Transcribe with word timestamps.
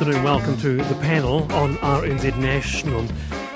afternoon. 0.00 0.22
Welcome 0.22 0.56
to 0.58 0.76
the 0.76 0.94
panel 1.00 1.52
on 1.54 1.74
RNZ 1.78 2.38
National. 2.38 3.04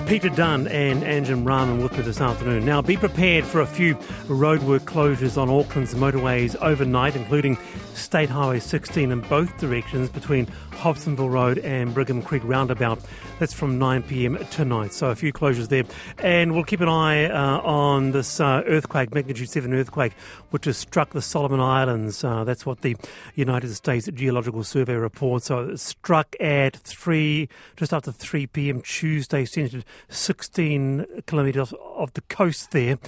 Peter 0.07 0.29
Dunne 0.29 0.67
and 0.69 1.03
Anjum 1.03 1.47
Rahman 1.47 1.83
with 1.83 1.93
me 1.93 2.03
this 2.03 2.21
afternoon. 2.21 2.65
Now, 2.65 2.83
be 2.83 2.97
prepared 2.97 3.45
for 3.45 3.61
a 3.61 3.67
few 3.67 3.95
roadwork 4.27 4.81
closures 4.81 5.37
on 5.37 5.49
Auckland's 5.49 5.95
motorways 5.95 6.57
overnight, 6.57 7.17
including 7.17 7.57
State 7.95 8.29
Highway 8.29 8.59
16 8.59 9.11
in 9.11 9.21
both 9.23 9.57
directions 9.59 10.09
between 10.09 10.47
Hobsonville 10.73 11.31
Road 11.31 11.59
and 11.59 11.95
Brigham 11.95 12.23
Creek 12.23 12.43
Roundabout. 12.45 12.99
That's 13.39 13.53
from 13.53 13.79
9 13.79 14.03
pm 14.03 14.39
tonight. 14.51 14.93
So 14.93 15.11
a 15.11 15.15
few 15.15 15.33
closures 15.33 15.69
there. 15.69 15.85
And 16.19 16.55
we'll 16.55 16.65
keep 16.65 16.81
an 16.81 16.89
eye 16.89 17.27
uh, 17.27 17.61
on 17.61 18.13
this 18.13 18.41
uh, 18.41 18.63
earthquake, 18.67 19.15
magnitude 19.15 19.49
7 19.49 19.73
earthquake, 19.73 20.13
which 20.51 20.65
has 20.65 20.77
struck 20.77 21.11
the 21.11 21.23
Solomon 21.23 21.61
Islands. 21.61 22.25
Uh, 22.25 22.45
that's 22.45 22.67
what 22.67 22.81
the 22.81 22.97
United 23.35 23.73
States 23.75 24.09
Geological 24.13 24.65
Survey 24.65 24.95
reports. 24.95 25.47
So 25.47 25.71
it 25.71 25.81
struck 25.81 26.35
at 26.41 26.77
3, 26.77 27.49
just 27.77 27.93
after 27.93 28.11
3 28.11 28.47
pm 28.49 28.83
Tuesday, 28.83 29.45
centered 29.45 29.85
16 30.09 31.07
kilometres 31.27 31.73
off 31.73 32.13
the 32.15 32.23
coast 32.23 32.71
there. 32.71 32.99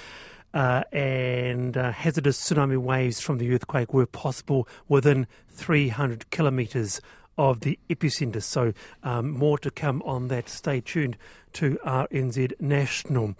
Uh, 0.52 0.84
and 0.92 1.76
uh, 1.76 1.90
hazardous 1.90 2.38
tsunami 2.38 2.78
waves 2.78 3.20
from 3.20 3.38
the 3.38 3.52
earthquake 3.52 3.92
were 3.92 4.06
possible 4.06 4.68
within 4.88 5.26
300 5.48 6.30
kilometres 6.30 7.00
of 7.36 7.60
the 7.60 7.76
epicenter. 7.90 8.40
So, 8.40 8.72
um, 9.02 9.30
more 9.30 9.58
to 9.58 9.70
come 9.70 10.00
on 10.02 10.28
that. 10.28 10.48
Stay 10.48 10.80
tuned 10.80 11.16
to 11.54 11.78
RNZ 11.84 12.60
National. 12.60 13.34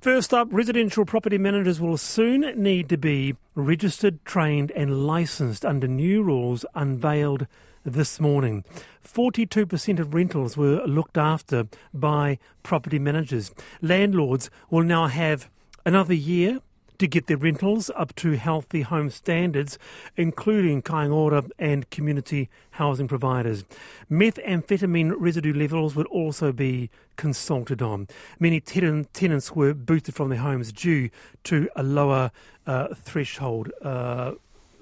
First 0.00 0.32
up, 0.32 0.48
residential 0.50 1.04
property 1.04 1.38
managers 1.38 1.80
will 1.80 1.96
soon 1.96 2.40
need 2.60 2.88
to 2.88 2.96
be 2.96 3.34
registered, 3.54 4.24
trained, 4.24 4.70
and 4.72 5.06
licensed 5.06 5.64
under 5.64 5.88
new 5.88 6.22
rules 6.22 6.64
unveiled 6.74 7.46
this 7.84 8.20
morning. 8.20 8.64
42% 9.04 9.98
of 9.98 10.14
rentals 10.14 10.56
were 10.56 10.84
looked 10.86 11.16
after 11.16 11.66
by 11.94 12.38
property 12.62 12.98
managers. 12.98 13.52
Landlords 13.80 14.50
will 14.70 14.84
now 14.84 15.06
have 15.06 15.48
another 15.84 16.14
year 16.14 16.60
to 16.98 17.06
get 17.06 17.26
their 17.26 17.36
rentals 17.36 17.90
up 17.96 18.14
to 18.16 18.32
healthy 18.32 18.82
home 18.82 19.08
standards, 19.08 19.78
including 20.16 20.82
Kāinga 20.82 21.14
Ora 21.14 21.44
and 21.58 21.88
community 21.90 22.48
housing 22.72 23.08
providers. 23.08 23.64
Methamphetamine 24.10 25.14
residue 25.16 25.54
levels 25.54 25.94
would 25.94 26.08
also 26.08 26.52
be 26.52 26.90
consulted 27.16 27.80
on. 27.80 28.08
Many 28.38 28.60
tenants 28.60 29.52
were 29.52 29.74
booted 29.74 30.14
from 30.14 30.28
their 30.28 30.38
homes 30.38 30.72
due 30.72 31.10
to 31.44 31.68
a 31.76 31.82
lower 31.82 32.30
uh, 32.66 32.94
threshold 32.94 33.70
uh, 33.82 34.32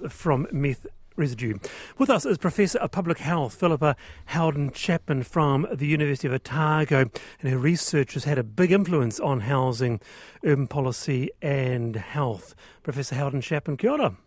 from 0.09 0.47
meth 0.51 0.85
residue. 1.17 1.55
With 1.97 2.09
us 2.09 2.25
is 2.25 2.37
Professor 2.37 2.79
of 2.79 2.91
Public 2.91 3.17
Health, 3.19 3.55
Philippa 3.55 3.95
Howden 4.27 4.71
Chapman 4.71 5.23
from 5.23 5.67
the 5.73 5.87
University 5.87 6.27
of 6.27 6.33
Otago, 6.33 7.09
and 7.41 7.51
her 7.51 7.57
research 7.57 8.13
has 8.13 8.23
had 8.23 8.37
a 8.37 8.43
big 8.43 8.71
influence 8.71 9.19
on 9.19 9.41
housing, 9.41 9.99
urban 10.43 10.67
policy, 10.67 11.29
and 11.41 11.95
health. 11.95 12.55
Professor 12.83 13.15
Howden 13.15 13.41
Chapman, 13.41 13.77
kia 13.77 13.91
ora. 13.91 14.17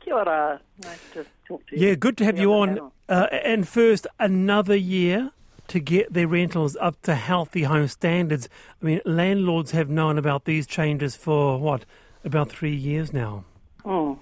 Kia 0.00 0.14
ora. 0.14 0.60
Nice 0.82 0.98
to 1.12 1.26
talk 1.46 1.66
to 1.66 1.78
you. 1.78 1.88
Yeah, 1.88 1.94
good 1.94 2.16
to 2.18 2.24
have 2.24 2.38
you 2.38 2.52
on. 2.52 2.92
Uh, 3.08 3.26
and 3.30 3.68
first, 3.68 4.06
another 4.18 4.76
year 4.76 5.32
to 5.68 5.80
get 5.80 6.12
their 6.12 6.28
rentals 6.28 6.76
up 6.80 7.00
to 7.02 7.14
healthy 7.14 7.62
home 7.62 7.88
standards. 7.88 8.48
I 8.82 8.84
mean, 8.84 9.00
landlords 9.04 9.70
have 9.72 9.88
known 9.88 10.18
about 10.18 10.44
these 10.44 10.66
changes 10.66 11.16
for 11.16 11.58
what, 11.58 11.84
about 12.24 12.50
three 12.50 12.74
years 12.74 13.12
now? 13.12 13.44
Mm. 13.84 14.18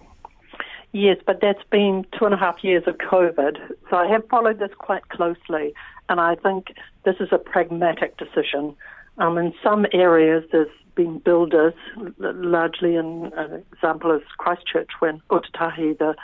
Yes, 0.93 1.17
but 1.27 1.41
that's 1.41 1.63
been 1.71 2.05
two 2.19 2.27
and 2.27 2.35
a 2.35 2.37
half 2.37 2.63
years 2.63 2.85
of 2.87 2.99
COVID. 2.99 3.57
So 3.89 3.97
I 3.97 4.07
have 4.09 4.29
followed 4.29 4.59
this 4.59 4.73
quite 4.77 5.09
closely, 5.09 5.75
and 6.09 6.21
I 6.21 6.35
think 6.35 6.75
this 7.05 7.17
is 7.19 7.29
a 7.33 7.39
pragmatic 7.39 8.19
decision. 8.19 8.77
Um, 9.17 9.39
in 9.39 9.55
some 9.63 9.87
areas, 9.93 10.45
there's 10.53 10.69
been 10.95 11.19
builders, 11.19 11.73
largely 12.19 12.97
in 12.97 13.33
an 13.35 13.65
example 13.73 14.13
is 14.13 14.23
Christchurch, 14.37 14.91
when 14.99 15.23
Ōtautahi, 15.31 15.97
the, 15.99 16.15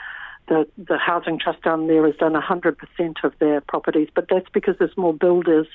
the, 0.49 0.67
the 0.77 0.99
housing 0.99 1.39
trust 1.39 1.63
down 1.63 1.87
there, 1.87 2.05
has 2.07 2.17
done 2.17 2.35
100% 2.35 3.25
of 3.25 3.39
their 3.39 3.63
properties, 3.63 4.09
but 4.15 4.27
that's 4.29 4.49
because 4.53 4.77
there's 4.79 4.97
more 4.99 5.15
builders, 5.15 5.67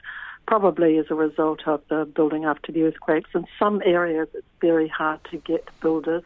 probably 0.48 1.00
as 1.00 1.06
a 1.10 1.16
result 1.16 1.68
of 1.68 1.82
the 1.90 2.06
building 2.06 2.46
after 2.46 2.72
the 2.72 2.84
earthquakes. 2.84 3.32
In 3.34 3.48
some 3.58 3.82
areas, 3.84 4.28
it's 4.36 4.46
very 4.62 4.88
hard 4.88 5.20
to 5.32 5.38
get 5.38 5.68
builders. 5.82 6.24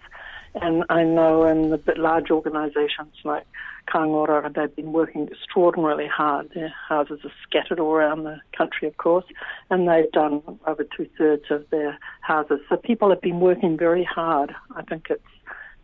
And 0.56 0.84
I 0.90 1.04
know 1.04 1.46
in 1.46 1.70
the 1.70 1.82
large 1.98 2.32
organisations 2.32 3.14
like 3.24 3.46
Kāinga 3.88 4.10
Ora, 4.10 4.52
they've 4.54 4.76
been 4.76 4.92
working 4.92 5.28
extraordinarily 5.28 6.08
hard. 6.08 6.50
Their 6.54 6.74
houses 6.90 7.20
are 7.24 7.32
scattered 7.44 7.80
all 7.80 7.92
around 7.92 8.24
the 8.24 8.42
country, 8.58 8.88
of 8.88 8.98
course, 8.98 9.26
and 9.70 9.88
they've 9.88 10.12
done 10.12 10.42
over 10.66 10.84
two 10.84 11.08
thirds 11.18 11.46
of 11.50 11.70
their 11.70 11.98
houses. 12.22 12.60
So 12.70 12.78
people 12.78 13.10
have 13.10 13.22
been 13.22 13.40
working 13.40 13.78
very 13.78 14.04
hard. 14.04 14.54
I 14.76 14.82
think 14.84 15.08
it's 15.10 15.22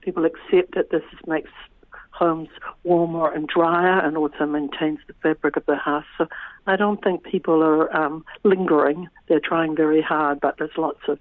people 0.02 0.25
accept 0.25 0.75
that 0.75 0.90
this 0.91 1.03
makes 1.28 1.50
homes 2.12 2.50
warmer 2.84 3.31
and 3.31 3.47
drier 3.47 4.00
and 4.00 4.18
also 4.18 4.46
maintains 4.46 5.00
the 5.07 5.13
fabric 5.23 5.56
of 5.56 5.66
the 5.66 5.75
house. 5.75 6.06
So 6.18 6.28
I 6.68 6.75
don't 6.75 7.02
think 7.03 7.23
people 7.23 7.63
are 7.63 7.96
um, 7.96 8.23
lingering. 8.44 9.07
They're 9.28 9.40
trying 9.40 9.75
very 9.75 10.02
hard, 10.02 10.40
but 10.40 10.57
there's 10.57 10.78
lots 10.78 11.00
of 11.07 11.19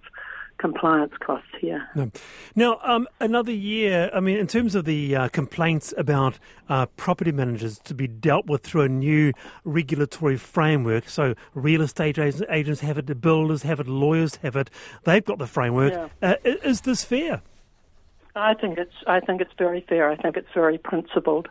compliance 0.59 1.13
costs 1.21 1.49
here. 1.61 1.89
No. 1.95 2.11
Now, 2.55 2.79
um, 2.83 3.09
another 3.21 3.53
year, 3.53 4.11
I 4.15 4.21
mean, 4.21 4.39
in 4.39 4.47
terms 4.47 4.75
of 4.75 4.85
the 4.85 5.15
uh, 5.17 5.29
complaints 5.29 5.93
about 5.97 6.39
uh, 6.69 6.87
property 6.97 7.33
managers 7.33 7.79
to 7.81 7.95
be 7.95 8.07
dealt 8.07 8.47
with 8.47 8.63
through 8.63 8.83
a 8.83 8.89
new 8.89 9.33
regulatory 9.65 10.37
framework, 10.37 11.09
so 11.09 11.35
real 11.55 11.83
estate 11.83 12.19
agents 12.19 12.81
have 12.81 12.99
it, 12.99 13.07
the 13.07 13.15
builders 13.15 13.63
have 13.63 13.81
it, 13.81 13.89
lawyers 13.89 14.37
have 14.37 14.57
it, 14.57 14.71
they've 15.05 15.25
got 15.25 15.39
the 15.39 15.47
framework. 15.47 15.93
Yeah. 16.23 16.31
Uh, 16.31 16.35
is 16.45 16.83
this 16.83 17.05
fair? 17.05 17.43
I 18.35 18.55
think 18.55 18.79
it's. 18.79 18.95
I 19.07 19.21
think 19.21 19.41
it's 19.41 19.53
very 19.59 19.85
fair. 19.87 20.11
I 20.11 20.17
think 20.17 20.37
it's 20.37 20.49
very 20.55 20.79
principled. 20.79 21.49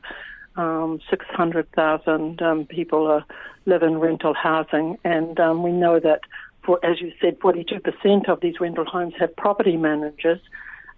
Um, 0.56 1.00
600,000 1.10 2.42
um, 2.42 2.66
people 2.66 3.08
are, 3.08 3.24
live 3.66 3.84
in 3.84 4.00
rental 4.00 4.34
housing, 4.34 4.98
and 5.04 5.40
um, 5.40 5.64
we 5.64 5.72
know 5.72 6.00
that 6.00 6.22
for, 6.64 6.84
as 6.86 7.02
you 7.02 7.12
said, 7.22 7.40
42% 7.40 8.30
of 8.30 8.40
these 8.42 8.60
rental 8.60 8.86
homes 8.86 9.14
have 9.20 9.36
property 9.36 9.78
managers, 9.78 10.40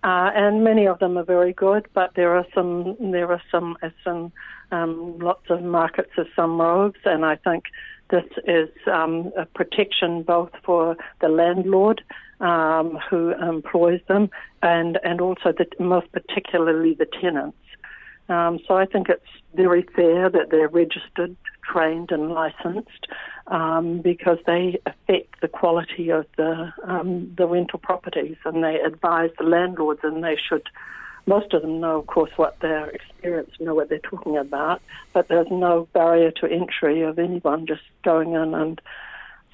uh, 0.04 0.32
and 0.36 0.64
many 0.64 0.86
of 0.88 1.00
them 1.00 1.18
are 1.18 1.24
very 1.24 1.54
good. 1.54 1.88
But 1.94 2.12
there 2.16 2.36
are 2.36 2.46
some, 2.54 2.98
there 3.00 3.32
are 3.32 3.42
some, 3.50 3.78
some 4.04 4.32
um, 4.72 5.20
lots 5.20 5.50
of 5.50 5.64
markets 5.64 6.12
of 6.18 6.28
some 6.36 6.60
rogues, 6.60 7.00
and 7.06 7.26
I 7.26 7.38
think 7.38 7.66
this 8.10 8.26
is 8.46 8.70
um, 8.92 9.32
a 9.38 9.46
protection 9.46 10.24
both 10.24 10.52
for 10.64 10.98
the 11.22 11.30
landlord 11.30 12.04
um, 12.40 13.00
who 13.10 13.32
employs 13.32 14.02
them, 14.08 14.30
and 14.62 15.00
and 15.04 15.22
also 15.22 15.54
the, 15.54 15.66
most 15.80 16.12
particularly 16.12 16.94
the 16.94 17.08
tenants. 17.22 17.58
Um, 18.30 18.60
so 18.68 18.76
I 18.76 18.86
think 18.86 19.10
it's 19.10 19.22
very 19.56 19.84
fair 19.96 20.30
that 20.30 20.50
they're 20.50 20.68
registered, 20.68 21.36
trained, 21.64 22.12
and 22.12 22.32
licensed 22.32 23.08
um, 23.48 24.00
because 24.00 24.38
they 24.46 24.80
affect 24.86 25.42
the 25.42 25.48
quality 25.48 26.10
of 26.10 26.26
the 26.38 26.72
um, 26.84 27.34
the 27.36 27.48
rental 27.48 27.80
properties, 27.80 28.38
and 28.46 28.64
they 28.64 28.80
advise 28.80 29.32
the 29.38 29.46
landlords, 29.46 30.02
and 30.04 30.24
they 30.24 30.38
should. 30.38 30.68
Most 31.26 31.54
of 31.54 31.62
them 31.62 31.80
know, 31.80 32.00
of 32.00 32.08
course, 32.08 32.32
what 32.36 32.60
their 32.60 32.90
experience, 32.90 33.52
know 33.58 33.74
what 33.74 33.88
they're 33.88 34.00
talking 34.00 34.36
about, 34.36 34.82
but 35.14 35.30
there's 35.30 35.48
no 35.50 35.88
barrier 35.94 36.32
to 36.32 36.48
entry 36.48 37.02
of 37.02 37.18
anyone 37.18 37.66
just 37.66 37.84
going 38.04 38.34
in 38.34 38.54
and 38.54 38.82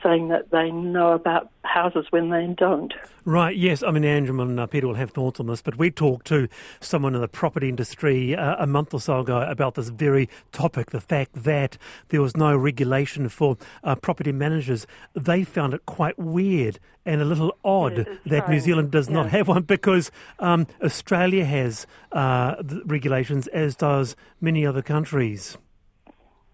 saying 0.03 0.29
that 0.29 0.51
they 0.51 0.71
know 0.71 1.13
about 1.13 1.49
houses 1.63 2.05
when 2.09 2.29
they 2.29 2.47
don't. 2.57 2.93
Right, 3.25 3.55
yes. 3.55 3.83
I 3.83 3.91
mean, 3.91 4.03
Anjum 4.03 4.41
and 4.41 4.59
uh, 4.59 4.65
Peter 4.65 4.87
will 4.87 4.95
have 4.95 5.11
thoughts 5.11 5.39
on 5.39 5.47
this, 5.47 5.61
but 5.61 5.77
we 5.77 5.91
talked 5.91 6.25
to 6.27 6.47
someone 6.79 7.15
in 7.15 7.21
the 7.21 7.27
property 7.27 7.69
industry 7.69 8.35
uh, 8.35 8.55
a 8.57 8.65
month 8.65 8.93
or 8.93 8.99
so 8.99 9.19
ago 9.19 9.41
about 9.41 9.75
this 9.75 9.89
very 9.89 10.29
topic 10.51 10.91
the 10.91 11.01
fact 11.01 11.43
that 11.43 11.77
there 12.09 12.21
was 12.21 12.35
no 12.35 12.55
regulation 12.55 13.29
for 13.29 13.57
uh, 13.84 13.96
property 13.96 14.31
managers. 14.31 14.87
They 15.13 15.43
found 15.43 15.73
it 15.73 15.85
quite 15.85 16.17
weird 16.17 16.79
and 17.05 17.22
a 17.22 17.25
little 17.25 17.55
odd 17.63 18.07
that 18.25 18.49
New 18.49 18.59
Zealand 18.59 18.91
does 18.91 19.07
yeah. 19.07 19.16
not 19.16 19.29
have 19.29 19.47
one 19.47 19.63
because 19.63 20.11
um, 20.40 20.67
Australia 20.84 21.45
has 21.45 21.87
uh, 22.11 22.55
regulations, 22.85 23.47
as 23.47 23.75
does 23.75 24.16
many 24.41 24.66
other 24.66 24.81
countries. 24.81 25.57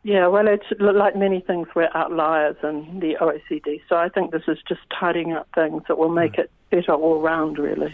Yeah, 0.06 0.28
well, 0.28 0.48
it's 0.48 0.68
like 0.80 1.16
many 1.16 1.42
things, 1.42 1.68
we're 1.75 1.90
outliers 1.96 2.57
in 2.62 3.00
the 3.00 3.18
OECD. 3.19 3.81
So 3.90 3.96
I 3.96 4.07
think 4.07 4.30
this 4.30 4.44
is 4.48 4.60
just 4.68 4.81
tidying 5.00 5.34
up 5.34 5.48
things 5.56 5.81
that 5.88 5.98
will 5.98 6.12
make 6.12 6.38
it 6.38 6.52
better 6.69 6.94
all 6.94 7.22
round, 7.22 7.57
really. 7.57 7.92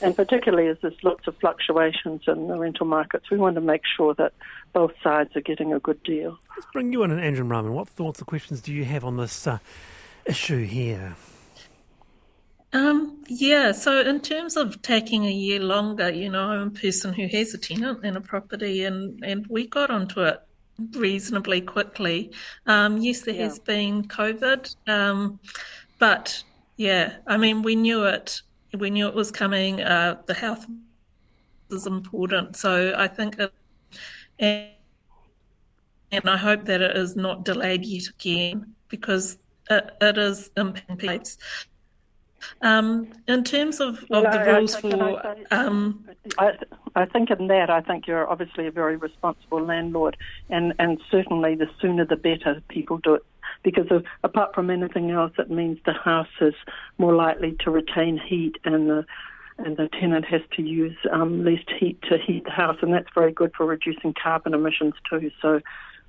And 0.00 0.16
particularly 0.16 0.66
as 0.66 0.78
there's 0.82 0.96
lots 1.04 1.28
of 1.28 1.36
fluctuations 1.36 2.22
in 2.26 2.48
the 2.48 2.58
rental 2.58 2.84
markets, 2.84 3.30
we 3.30 3.38
want 3.38 3.54
to 3.54 3.60
make 3.60 3.82
sure 3.96 4.12
that 4.14 4.32
both 4.72 4.90
sides 5.04 5.36
are 5.36 5.40
getting 5.40 5.72
a 5.72 5.78
good 5.78 6.02
deal. 6.02 6.36
Let's 6.56 6.66
bring 6.72 6.92
you 6.92 7.04
in, 7.04 7.12
Anjum 7.12 7.48
Rahman. 7.48 7.74
What 7.74 7.88
thoughts 7.88 8.20
or 8.20 8.24
questions 8.24 8.60
do 8.60 8.72
you 8.72 8.84
have 8.84 9.04
on 9.04 9.16
this 9.16 9.46
uh, 9.46 9.58
issue 10.26 10.64
here? 10.64 11.14
Um, 12.72 13.22
yeah, 13.28 13.70
so 13.70 14.00
in 14.00 14.20
terms 14.20 14.56
of 14.56 14.82
taking 14.82 15.26
a 15.26 15.30
year 15.30 15.60
longer, 15.60 16.10
you 16.10 16.28
know, 16.28 16.42
I'm 16.42 16.66
a 16.66 16.70
person 16.72 17.14
who 17.14 17.28
has 17.28 17.54
a 17.54 17.58
tenant 17.58 18.04
in 18.04 18.16
a 18.16 18.20
property 18.20 18.82
and, 18.82 19.24
and 19.24 19.46
we 19.46 19.68
got 19.68 19.92
onto 19.92 20.22
it 20.22 20.42
reasonably 20.94 21.60
quickly. 21.60 22.32
Um, 22.66 22.98
yes, 22.98 23.22
there 23.22 23.34
yeah. 23.34 23.44
has 23.44 23.58
been 23.58 24.04
COVID, 24.04 24.74
um, 24.88 25.38
but 25.98 26.42
yeah, 26.76 27.14
I 27.26 27.36
mean, 27.36 27.62
we 27.62 27.76
knew 27.76 28.04
it. 28.04 28.42
We 28.78 28.90
knew 28.90 29.06
it 29.08 29.14
was 29.14 29.30
coming. 29.30 29.82
Uh, 29.82 30.22
the 30.26 30.34
health 30.34 30.66
is 31.70 31.86
important, 31.86 32.56
so 32.56 32.94
I 32.96 33.08
think, 33.08 33.38
it, 33.38 33.52
and, 34.38 34.68
and 36.10 36.28
I 36.28 36.36
hope 36.36 36.64
that 36.64 36.80
it 36.80 36.96
is 36.96 37.16
not 37.16 37.44
delayed 37.44 37.84
yet 37.84 38.08
again 38.08 38.74
because 38.88 39.38
it, 39.70 39.90
it 40.00 40.18
is 40.18 40.50
impacting. 40.56 41.36
Um, 42.60 43.08
in 43.28 43.44
terms 43.44 43.80
of, 43.80 44.04
of 44.10 44.24
the 44.32 44.44
rules 44.46 44.76
for. 44.76 44.94
I, 44.94 45.36
um, 45.50 46.04
I, 46.38 46.52
I 46.94 47.04
think 47.06 47.30
in 47.30 47.48
that, 47.48 47.70
I 47.70 47.80
think 47.80 48.06
you're 48.06 48.28
obviously 48.28 48.66
a 48.66 48.70
very 48.70 48.96
responsible 48.96 49.64
landlord, 49.64 50.16
and, 50.50 50.74
and 50.78 51.00
certainly 51.10 51.54
the 51.54 51.68
sooner 51.80 52.04
the 52.04 52.16
better 52.16 52.62
people 52.68 52.98
do 52.98 53.14
it. 53.14 53.24
Because 53.62 53.86
of, 53.90 54.04
apart 54.24 54.54
from 54.54 54.70
anything 54.70 55.10
else, 55.10 55.32
it 55.38 55.50
means 55.50 55.78
the 55.84 55.92
house 55.92 56.26
is 56.40 56.54
more 56.98 57.14
likely 57.14 57.56
to 57.60 57.70
retain 57.70 58.18
heat, 58.18 58.56
and 58.64 58.88
the 58.88 59.06
and 59.58 59.76
the 59.76 59.88
tenant 60.00 60.24
has 60.24 60.40
to 60.56 60.62
use 60.62 60.96
um, 61.12 61.44
less 61.44 61.62
heat 61.78 62.00
to 62.02 62.18
heat 62.18 62.44
the 62.44 62.50
house, 62.50 62.78
and 62.82 62.92
that's 62.92 63.08
very 63.14 63.32
good 63.32 63.52
for 63.56 63.66
reducing 63.66 64.14
carbon 64.20 64.54
emissions 64.54 64.94
too. 65.08 65.30
So, 65.40 65.60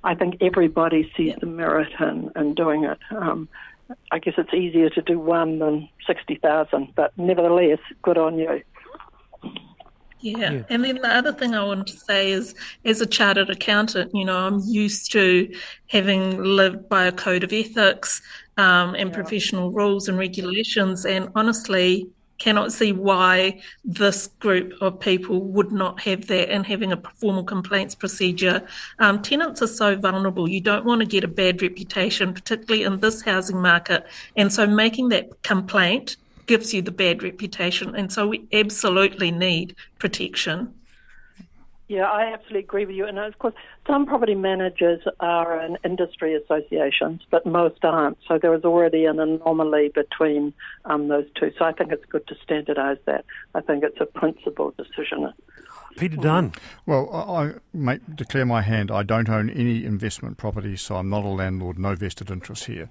I 0.02 0.14
think 0.14 0.36
everybody 0.40 1.10
sees 1.16 1.28
yeah. 1.28 1.36
the 1.40 1.46
merit 1.46 1.92
in, 2.00 2.30
in 2.36 2.54
doing 2.54 2.84
it. 2.84 2.98
Um, 3.10 3.48
I 4.10 4.18
guess 4.18 4.34
it's 4.38 4.54
easier 4.54 4.90
to 4.90 5.02
do 5.02 5.18
one 5.18 5.58
than 5.58 5.88
60,000, 6.06 6.92
but 6.94 7.12
nevertheless, 7.16 7.78
good 8.02 8.18
on 8.18 8.38
you. 8.38 8.62
Yeah. 10.20 10.52
yeah. 10.52 10.62
And 10.70 10.84
then 10.84 10.96
the 10.96 11.14
other 11.14 11.32
thing 11.32 11.54
I 11.54 11.62
wanted 11.62 11.88
to 11.88 11.98
say 11.98 12.30
is, 12.30 12.54
as 12.84 13.00
a 13.00 13.06
chartered 13.06 13.50
accountant, 13.50 14.14
you 14.14 14.24
know, 14.24 14.38
I'm 14.38 14.60
used 14.64 15.12
to 15.12 15.54
having 15.88 16.42
lived 16.42 16.88
by 16.88 17.04
a 17.04 17.12
code 17.12 17.44
of 17.44 17.52
ethics 17.52 18.22
um, 18.56 18.94
and 18.94 19.10
yeah. 19.10 19.14
professional 19.14 19.70
rules 19.70 20.08
and 20.08 20.18
regulations. 20.18 21.04
And 21.04 21.30
honestly, 21.34 22.08
cannot 22.44 22.74
see 22.74 22.92
why 22.92 23.58
this 23.86 24.26
group 24.38 24.74
of 24.82 25.00
people 25.00 25.40
would 25.40 25.72
not 25.72 25.98
have 26.00 26.26
that 26.26 26.50
and 26.50 26.66
having 26.66 26.92
a 26.92 27.00
formal 27.14 27.42
complaints 27.42 27.94
procedure. 27.94 28.66
Um, 28.98 29.22
tenants 29.22 29.62
are 29.62 29.66
so 29.66 29.96
vulnerable. 29.96 30.46
You 30.46 30.60
don't 30.60 30.84
want 30.84 31.00
to 31.00 31.06
get 31.06 31.24
a 31.24 31.28
bad 31.42 31.62
reputation, 31.62 32.34
particularly 32.34 32.84
in 32.84 33.00
this 33.00 33.22
housing 33.22 33.62
market. 33.62 34.06
And 34.36 34.52
so 34.52 34.66
making 34.66 35.08
that 35.08 35.42
complaint 35.42 36.18
gives 36.44 36.74
you 36.74 36.82
the 36.82 36.90
bad 36.90 37.22
reputation. 37.22 37.96
And 37.96 38.12
so 38.12 38.28
we 38.28 38.44
absolutely 38.52 39.30
need 39.30 39.74
protection. 39.98 40.74
Yeah, 41.86 42.04
I 42.04 42.32
absolutely 42.32 42.60
agree 42.60 42.86
with 42.86 42.96
you. 42.96 43.06
And 43.06 43.18
of 43.18 43.38
course, 43.38 43.54
some 43.86 44.06
property 44.06 44.34
managers 44.34 45.02
are 45.20 45.60
in 45.60 45.76
industry 45.84 46.34
associations, 46.34 47.20
but 47.30 47.44
most 47.44 47.84
aren't. 47.84 48.16
So 48.26 48.38
there 48.38 48.54
is 48.54 48.64
already 48.64 49.04
an 49.04 49.20
anomaly 49.20 49.92
between 49.94 50.54
um, 50.86 51.08
those 51.08 51.26
two. 51.38 51.52
So 51.58 51.66
I 51.66 51.72
think 51.72 51.92
it's 51.92 52.04
good 52.06 52.26
to 52.28 52.34
standardise 52.36 52.98
that. 53.04 53.26
I 53.54 53.60
think 53.60 53.84
it's 53.84 54.00
a 54.00 54.06
principled 54.06 54.78
decision. 54.78 55.32
Peter 55.98 56.16
Dunne. 56.16 56.52
Well, 56.86 57.08
I, 57.12 57.52
I 57.86 58.00
declare 58.14 58.46
my 58.46 58.62
hand. 58.62 58.90
I 58.90 59.02
don't 59.02 59.28
own 59.28 59.50
any 59.50 59.84
investment 59.84 60.38
property, 60.38 60.76
so 60.76 60.96
I'm 60.96 61.10
not 61.10 61.24
a 61.24 61.28
landlord, 61.28 61.78
no 61.78 61.94
vested 61.94 62.30
interest 62.30 62.64
here. 62.64 62.88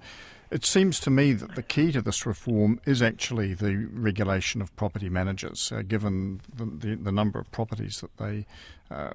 It 0.50 0.64
seems 0.64 1.00
to 1.00 1.10
me 1.10 1.32
that 1.32 1.54
the 1.54 1.62
key 1.62 1.92
to 1.92 2.00
this 2.00 2.26
reform 2.26 2.80
is 2.84 3.02
actually 3.02 3.54
the 3.54 3.88
regulation 3.92 4.60
of 4.62 4.74
property 4.76 5.08
managers, 5.08 5.72
uh, 5.72 5.82
given 5.82 6.40
the, 6.54 6.64
the, 6.64 6.96
the, 6.96 7.12
number 7.12 7.38
of 7.38 7.50
properties 7.50 8.00
that 8.00 8.16
they 8.18 8.46
uh, 8.90 9.10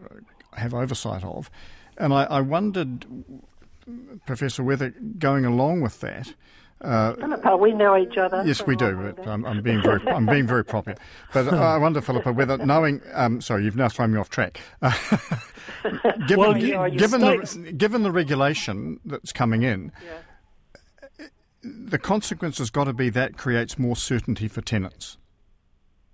have 0.53 0.73
oversight 0.73 1.23
of. 1.23 1.49
And 1.97 2.13
I, 2.13 2.23
I, 2.25 2.41
wondered, 2.41 3.05
Professor, 4.25 4.63
whether 4.63 4.89
going 4.89 5.45
along 5.45 5.81
with 5.81 5.99
that, 6.01 6.33
uh, 6.81 7.13
Philippa, 7.15 7.57
we 7.57 7.73
know 7.73 7.97
each 7.97 8.17
other. 8.17 8.41
Yes, 8.45 8.65
we 8.65 8.75
do. 8.75 9.13
But 9.15 9.27
I'm, 9.27 9.45
I'm, 9.45 9.61
being 9.61 9.81
very, 9.81 10.01
I'm 10.07 10.25
being 10.25 10.47
very 10.47 10.63
proper. 10.63 10.95
But 11.33 11.53
I 11.53 11.77
wonder, 11.77 11.99
Philippa, 11.99 12.31
whether 12.31 12.57
knowing, 12.57 13.01
um, 13.13 13.41
sorry, 13.41 13.65
you've 13.65 13.75
now 13.75 13.89
thrown 13.89 14.13
me 14.13 14.19
off 14.19 14.29
track. 14.29 14.61
given, 16.27 16.37
well, 16.37 16.57
you, 16.57 16.89
given, 16.97 17.19
the, 17.19 17.73
given 17.77 18.03
the 18.03 18.11
regulation 18.11 18.99
that's 19.03 19.33
coming 19.33 19.63
in, 19.63 19.91
yeah. 20.05 20.19
The 21.61 21.97
consequence 21.97 22.57
has 22.59 22.69
got 22.69 22.85
to 22.85 22.93
be 22.93 23.09
that 23.09 23.37
creates 23.37 23.77
more 23.77 23.95
certainty 23.95 24.47
for 24.47 24.61
tenants. 24.61 25.17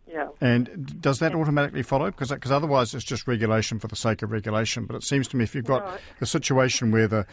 Yeah. 0.07 0.29
And 0.39 1.01
does 1.01 1.19
that 1.19 1.35
automatically 1.35 1.83
follow? 1.83 2.05
Because 2.05 2.29
because 2.29 2.51
otherwise 2.51 2.93
it's 2.93 3.03
just 3.03 3.27
regulation 3.27 3.79
for 3.79 3.87
the 3.87 3.95
sake 3.95 4.21
of 4.21 4.31
regulation. 4.31 4.85
But 4.85 4.95
it 4.95 5.03
seems 5.03 5.27
to 5.29 5.37
me 5.37 5.43
if 5.43 5.53
you've 5.53 5.65
got 5.65 5.83
right. 5.83 5.99
a 6.21 6.25
situation 6.25 6.91
where 6.91 7.07
the 7.07 7.25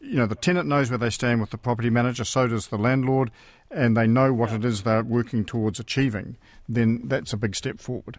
you 0.00 0.16
know 0.16 0.26
the 0.26 0.34
tenant 0.34 0.68
knows 0.68 0.90
where 0.90 0.98
they 0.98 1.10
stand 1.10 1.40
with 1.40 1.50
the 1.50 1.58
property 1.58 1.90
manager, 1.90 2.24
so 2.24 2.48
does 2.48 2.68
the 2.68 2.78
landlord, 2.78 3.30
and 3.70 3.96
they 3.96 4.06
know 4.06 4.32
what 4.32 4.50
yeah. 4.50 4.56
it 4.56 4.64
is 4.64 4.82
they're 4.82 5.04
working 5.04 5.44
towards 5.44 5.78
achieving, 5.78 6.36
then 6.68 7.02
that's 7.04 7.32
a 7.32 7.36
big 7.36 7.54
step 7.54 7.78
forward. 7.78 8.18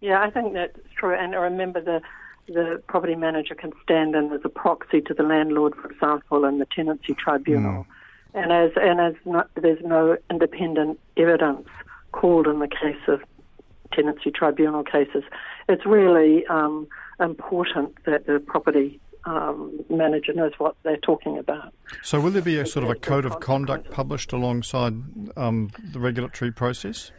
Yeah, 0.00 0.20
I 0.20 0.30
think 0.30 0.52
that's 0.54 0.78
true. 0.96 1.14
And 1.14 1.34
I 1.34 1.38
remember 1.38 1.80
the 1.80 2.00
the 2.48 2.82
property 2.88 3.14
manager 3.14 3.54
can 3.54 3.72
stand 3.84 4.16
in 4.16 4.32
as 4.32 4.40
a 4.44 4.48
proxy 4.48 5.00
to 5.02 5.14
the 5.14 5.22
landlord, 5.22 5.74
for 5.76 5.88
example, 5.90 6.44
in 6.44 6.58
the 6.58 6.66
tenancy 6.66 7.14
tribunal. 7.14 7.84
Mm. 7.84 7.86
And 8.34 8.50
as 8.52 8.70
and 8.76 9.00
as 9.00 9.14
not, 9.24 9.50
there's 9.60 9.82
no 9.84 10.16
independent 10.30 10.98
evidence 11.16 11.68
called 12.12 12.46
in 12.46 12.58
the 12.58 12.68
case 12.68 13.08
of 13.08 13.20
tenancy 13.92 14.30
tribunal 14.30 14.84
cases, 14.84 15.22
it's 15.68 15.84
really 15.86 16.46
um, 16.46 16.86
important 17.20 17.92
that 18.04 18.26
the 18.26 18.40
property 18.40 19.00
um, 19.24 19.84
manager 19.88 20.32
knows 20.32 20.52
what 20.58 20.74
they're 20.82 20.96
talking 20.96 21.38
about. 21.38 21.72
So, 22.02 22.20
will 22.20 22.30
there 22.30 22.42
be 22.42 22.58
a 22.58 22.66
sort 22.66 22.84
of 22.84 22.90
a 22.90 22.94
code 22.94 23.24
of 23.24 23.40
conduct 23.40 23.90
published 23.90 24.32
alongside 24.32 24.94
um, 25.36 25.70
the 25.92 26.00
regulatory 26.00 26.52
process? 26.52 27.12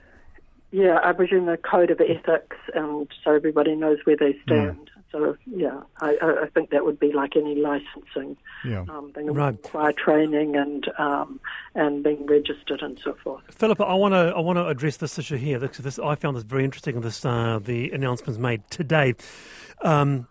Yeah, 0.71 0.99
I 1.03 1.13
presume 1.13 1.47
a 1.49 1.57
code 1.57 1.91
of 1.91 2.01
ethics, 2.01 2.57
and 2.73 3.07
so 3.23 3.35
everybody 3.35 3.75
knows 3.75 3.99
where 4.05 4.17
they 4.17 4.35
stand. 4.43 4.89
So 5.13 5.37
yeah, 5.45 5.81
I, 6.01 6.17
I, 6.41 6.47
think 6.55 6.71
that 6.71 6.85
would 6.85 6.99
be 6.99 7.13
like 7.13 7.35
any 7.35 7.53
licensing. 7.53 8.35
Yeah. 8.65 8.83
Um, 8.89 9.11
they 9.13 9.23
right. 9.23 9.53
require 9.53 9.93
training 9.93 10.55
and 10.55 10.89
um, 10.97 11.39
and 11.75 12.03
being 12.03 12.25
registered 12.25 12.81
and 12.81 12.97
so 12.97 13.13
forth. 13.23 13.43
Philippa, 13.51 13.83
I 13.83 13.93
want 13.93 14.15
to 14.15 14.33
I 14.35 14.39
want 14.39 14.57
to 14.57 14.67
address 14.67 14.97
this 14.97 15.19
issue 15.19 15.37
here. 15.37 15.59
This, 15.59 15.77
this 15.77 15.99
I 15.99 16.15
found 16.15 16.35
this 16.35 16.43
very 16.43 16.63
interesting. 16.63 16.99
This 17.01 17.23
uh, 17.23 17.59
the 17.63 17.91
announcements 17.91 18.39
made 18.39 18.67
today. 18.71 19.13
Um, 19.83 20.27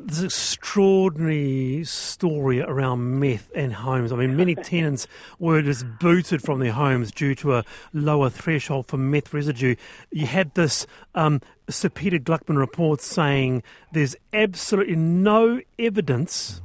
this 0.00 0.22
extraordinary 0.22 1.82
story 1.84 2.60
around 2.60 3.18
meth 3.18 3.50
and 3.54 3.72
homes. 3.72 4.12
I 4.12 4.16
mean, 4.16 4.36
many 4.36 4.54
tenants 4.56 5.06
were 5.38 5.62
just 5.62 5.86
booted 5.98 6.42
from 6.42 6.60
their 6.60 6.72
homes 6.72 7.10
due 7.10 7.34
to 7.36 7.56
a 7.56 7.64
lower 7.92 8.30
threshold 8.30 8.86
for 8.88 8.96
meth 8.96 9.32
residue. 9.32 9.76
You 10.10 10.26
had 10.26 10.54
this 10.54 10.86
um, 11.14 11.40
Sir 11.68 11.88
Peter 11.88 12.18
Gluckman 12.18 12.58
report 12.58 13.00
saying 13.00 13.62
there's 13.92 14.16
absolutely 14.32 14.96
no 14.96 15.60
evidence 15.78 16.60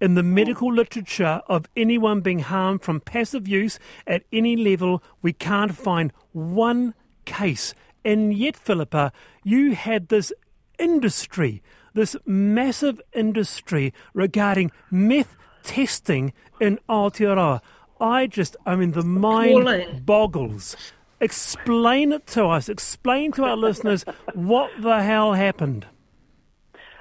in 0.00 0.14
the 0.14 0.22
medical 0.22 0.72
literature 0.72 1.42
of 1.48 1.68
anyone 1.76 2.20
being 2.20 2.40
harmed 2.40 2.82
from 2.82 3.00
passive 3.00 3.46
use 3.46 3.78
at 4.06 4.22
any 4.32 4.56
level. 4.56 5.02
We 5.22 5.32
can't 5.32 5.74
find 5.74 6.12
one 6.32 6.94
case. 7.24 7.74
And 8.04 8.32
yet, 8.32 8.56
Philippa, 8.56 9.12
you 9.42 9.74
had 9.74 10.08
this 10.08 10.32
industry 10.78 11.62
this 11.98 12.16
massive 12.24 13.00
industry 13.12 13.92
regarding 14.14 14.70
meth 14.88 15.36
testing 15.64 16.32
in 16.60 16.78
Aotearoa. 16.88 17.60
I 18.00 18.28
just, 18.28 18.56
I 18.64 18.76
mean, 18.76 18.92
the 18.92 19.02
mind 19.02 20.06
boggles. 20.06 20.76
Explain 21.20 22.12
it 22.12 22.24
to 22.28 22.44
us. 22.46 22.68
Explain 22.68 23.32
to 23.32 23.44
our 23.44 23.56
listeners 23.56 24.04
what 24.32 24.70
the 24.80 25.02
hell 25.02 25.32
happened. 25.32 25.86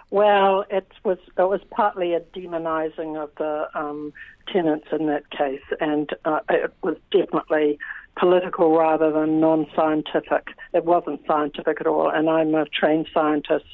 Well, 0.10 0.66
it 0.72 0.88
was 1.04 1.20
it 1.38 1.44
was 1.44 1.62
partly 1.70 2.14
a 2.16 2.22
demonising 2.22 3.22
of 3.22 3.30
the 3.38 3.68
um, 3.76 4.14
tenants 4.52 4.88
in 4.92 5.06
that 5.08 5.30
case, 5.30 5.62
and 5.80 6.10
uh, 6.26 6.40
it 6.50 6.74
was 6.82 6.96
definitely 7.12 7.78
political 8.18 8.76
rather 8.76 9.12
than 9.12 9.40
non-scientific. 9.40 10.48
It 10.74 10.86
wasn't 10.86 11.22
scientific 11.28 11.82
at 11.82 11.86
all, 11.86 12.10
and 12.10 12.30
I'm 12.30 12.56
a 12.56 12.66
trained 12.66 13.08
scientist 13.14 13.66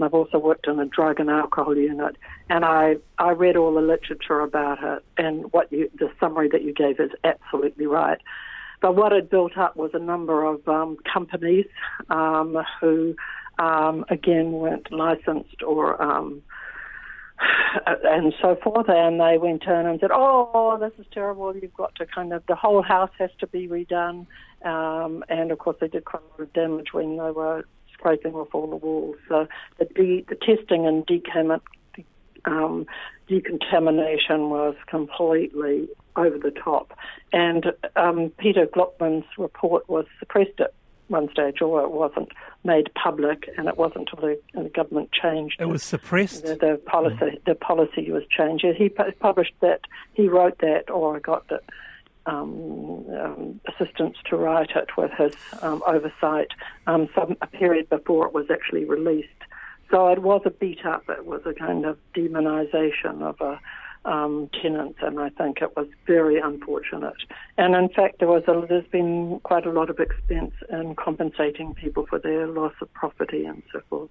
and 0.00 0.06
I've 0.06 0.14
also 0.14 0.38
worked 0.38 0.66
in 0.66 0.80
a 0.80 0.86
drug 0.86 1.20
and 1.20 1.28
alcohol 1.28 1.76
unit. 1.76 2.16
And 2.48 2.64
I, 2.64 2.96
I 3.18 3.32
read 3.32 3.54
all 3.54 3.74
the 3.74 3.82
literature 3.82 4.40
about 4.40 4.82
it, 4.82 5.04
and 5.18 5.52
what 5.52 5.70
you, 5.70 5.90
the 5.98 6.10
summary 6.18 6.48
that 6.52 6.62
you 6.62 6.72
gave 6.72 6.98
is 6.98 7.10
absolutely 7.22 7.86
right. 7.86 8.18
But 8.80 8.96
what 8.96 9.12
had 9.12 9.28
built 9.28 9.58
up 9.58 9.76
was 9.76 9.90
a 9.92 9.98
number 9.98 10.42
of 10.42 10.66
um, 10.66 10.96
companies 11.12 11.66
um, 12.08 12.56
who, 12.80 13.14
um, 13.58 14.06
again, 14.08 14.52
weren't 14.52 14.90
licensed 14.90 15.62
or 15.66 16.00
um, 16.02 16.42
and 17.84 18.32
so 18.40 18.56
forth. 18.64 18.88
And 18.88 19.20
they 19.20 19.36
went 19.36 19.64
in 19.64 19.86
and 19.86 20.00
said, 20.00 20.12
"Oh, 20.14 20.78
this 20.80 20.92
is 20.98 21.04
terrible. 21.12 21.54
You've 21.54 21.74
got 21.74 21.94
to 21.96 22.06
kind 22.06 22.32
of 22.32 22.42
the 22.48 22.54
whole 22.54 22.80
house 22.80 23.10
has 23.18 23.30
to 23.40 23.46
be 23.46 23.68
redone." 23.68 24.26
Um, 24.64 25.24
and 25.28 25.52
of 25.52 25.58
course, 25.58 25.76
they 25.78 25.88
did 25.88 26.06
quite 26.06 26.22
a 26.22 26.30
lot 26.30 26.48
of 26.48 26.52
damage 26.54 26.94
when 26.94 27.18
they 27.18 27.30
were 27.32 27.64
scraping 28.00 28.34
off 28.34 28.48
all 28.54 28.68
the 28.68 28.76
walls. 28.76 29.16
So 29.28 29.46
the, 29.78 29.84
de- 29.84 30.24
the 30.28 30.34
testing 30.34 30.86
and 30.86 31.06
um, 32.46 32.86
decontamination 33.28 34.50
was 34.50 34.74
completely 34.86 35.88
over 36.16 36.38
the 36.38 36.50
top. 36.50 36.98
And 37.32 37.66
um, 37.96 38.32
Peter 38.38 38.66
Gluckman's 38.66 39.26
report 39.38 39.88
was 39.88 40.06
suppressed 40.18 40.60
at 40.60 40.72
one 41.08 41.28
stage, 41.32 41.60
or 41.60 41.82
it 41.82 41.90
wasn't 41.90 42.30
made 42.64 42.88
public, 42.94 43.48
and 43.58 43.68
it 43.68 43.76
wasn't 43.76 44.08
until 44.10 44.28
the, 44.28 44.62
the 44.62 44.68
government 44.68 45.10
changed. 45.12 45.56
It 45.60 45.66
was 45.66 45.82
suppressed. 45.82 46.44
The, 46.44 46.54
the 46.54 46.80
policy, 46.86 47.16
mm. 47.16 47.44
the 47.44 47.56
policy 47.56 48.10
was 48.10 48.22
changed. 48.30 48.64
He 48.76 48.88
published 48.88 49.54
that. 49.60 49.80
He 50.14 50.28
wrote 50.28 50.58
that, 50.58 50.88
or 50.88 51.16
I 51.16 51.18
got 51.18 51.48
the 51.48 51.60
um, 52.30 53.04
um, 53.10 53.60
assistance 53.66 54.16
to 54.28 54.36
write 54.36 54.70
it 54.76 54.96
with 54.96 55.10
his 55.12 55.34
um, 55.62 55.82
oversight. 55.86 56.48
Um, 56.86 57.08
some 57.14 57.36
a 57.40 57.46
period 57.46 57.88
before 57.88 58.26
it 58.26 58.32
was 58.32 58.50
actually 58.50 58.84
released. 58.84 59.28
So 59.90 60.08
it 60.08 60.20
was 60.20 60.42
a 60.44 60.50
beat 60.50 60.86
up. 60.86 61.04
It 61.08 61.26
was 61.26 61.42
a 61.44 61.52
kind 61.52 61.84
of 61.84 61.98
demonisation 62.14 63.22
of 63.22 63.40
a 63.40 63.60
um, 64.02 64.48
and 64.62 65.20
I 65.20 65.28
think 65.28 65.60
it 65.60 65.76
was 65.76 65.86
very 66.06 66.38
unfortunate. 66.40 67.22
And 67.58 67.74
in 67.74 67.90
fact, 67.90 68.18
there 68.18 68.28
was 68.28 68.44
a, 68.46 68.64
there's 68.66 68.86
been 68.86 69.40
quite 69.40 69.66
a 69.66 69.70
lot 69.70 69.90
of 69.90 69.98
expense 69.98 70.54
in 70.70 70.94
compensating 70.94 71.74
people 71.74 72.06
for 72.06 72.18
their 72.18 72.46
loss 72.46 72.72
of 72.80 72.90
property 72.94 73.44
and 73.44 73.62
so 73.70 73.82
forth. 73.90 74.10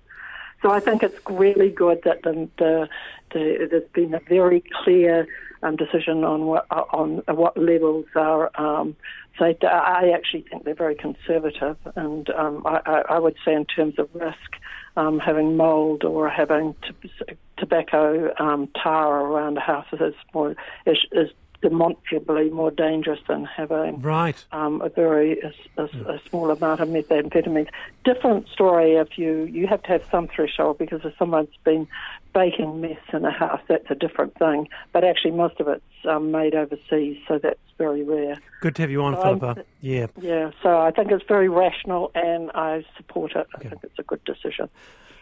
So 0.62 0.70
I 0.70 0.80
think 0.80 1.02
it's 1.02 1.18
really 1.30 1.70
good 1.70 2.02
that 2.04 2.22
the, 2.24 2.48
the, 2.58 2.90
the, 3.34 3.68
there's 3.70 3.90
been 3.94 4.14
a 4.14 4.20
very 4.20 4.64
clear 4.84 5.28
um, 5.64 5.76
decision 5.76 6.24
on 6.24 6.46
what 6.46 6.66
on 6.72 7.22
what 7.28 7.58
levels 7.58 8.06
are 8.16 8.50
um, 8.60 8.96
safe. 9.38 9.58
I 9.64 10.12
actually 10.16 10.46
think 10.50 10.64
they're 10.64 10.76
very 10.76 10.96
conservative, 10.96 11.78
and 11.96 12.30
um, 12.32 12.64
I, 12.66 13.04
I, 13.10 13.20
would 13.20 13.36
say 13.44 13.54
in 13.54 13.66
terms 13.66 13.96
of 13.98 14.10
risk, 14.14 14.56
um, 14.98 15.20
having 15.20 15.58
mould 15.58 16.04
or 16.04 16.30
having 16.30 16.76
t- 16.82 17.34
tobacco 17.58 18.34
um, 18.40 18.70
tar 18.82 19.22
around 19.22 19.58
a 19.58 19.62
house 19.62 19.88
is 19.94 20.14
more 20.34 20.56
is, 20.86 20.98
is 21.12 21.30
demonstrably 21.62 22.50
more 22.50 22.72
dangerous 22.72 23.20
than 23.28 23.44
having 23.44 24.02
right. 24.02 24.46
um, 24.52 24.82
a 24.82 24.90
very 24.90 25.42
a, 25.42 25.82
a, 25.82 25.86
a, 26.14 26.22
small 26.30 26.52
amount 26.52 26.80
of 26.80 26.88
methamphetamine. 26.88 27.68
Different 28.06 28.48
story 28.48 28.94
if 28.94 29.18
you 29.18 29.44
you 29.44 29.68
have 29.68 29.84
to 29.84 29.90
have 29.90 30.04
some 30.10 30.28
threshold 30.28 30.78
because 30.78 31.02
if 31.04 31.14
someone's 31.18 31.50
been 31.64 31.88
baking 32.34 32.82
mess 32.82 33.00
in 33.14 33.26
a 33.26 33.32
house, 33.32 33.62
that's 33.68 33.90
a 33.90 33.96
different 33.96 34.38
thing. 34.38 34.68
But 34.94 35.04
actually, 35.04 35.32
most 35.32 35.60
of 35.60 35.68
it's 35.68 35.84
um, 36.08 36.32
made 36.32 36.56
overseas, 36.56 37.18
so 37.28 37.40
that's 37.42 37.60
very 37.78 38.04
rare. 38.04 38.38
Good 38.62 38.76
to 38.76 38.82
have 38.84 38.92
you 38.92 39.04
on, 39.04 39.16
so 39.16 39.22
Philippa. 39.22 39.64
yeah, 39.82 40.08
yeah. 40.20 40.52
So 40.62 40.80
I 40.80 40.92
think 40.92 41.12
it's 41.12 41.26
very 41.28 41.50
rational, 41.50 42.12
and 42.16 42.52
I 42.52 42.84
support 42.98 43.32
it. 43.36 43.48
Okay. 43.56 43.68
I 43.68 43.70
think 43.70 43.84
it's 43.84 44.00
a 44.00 44.04
good 44.04 44.24
decision. 44.26 44.70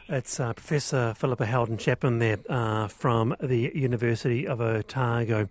It's 0.10 0.40
uh, 0.40 0.54
Professor 0.54 1.14
Philippa 1.16 1.46
Howden 1.46 1.78
Chapman 1.78 2.20
there 2.20 2.38
uh, 2.48 2.88
from 2.88 3.36
the 3.42 3.72
University 3.76 4.48
of 4.48 4.62
Otago 4.62 5.50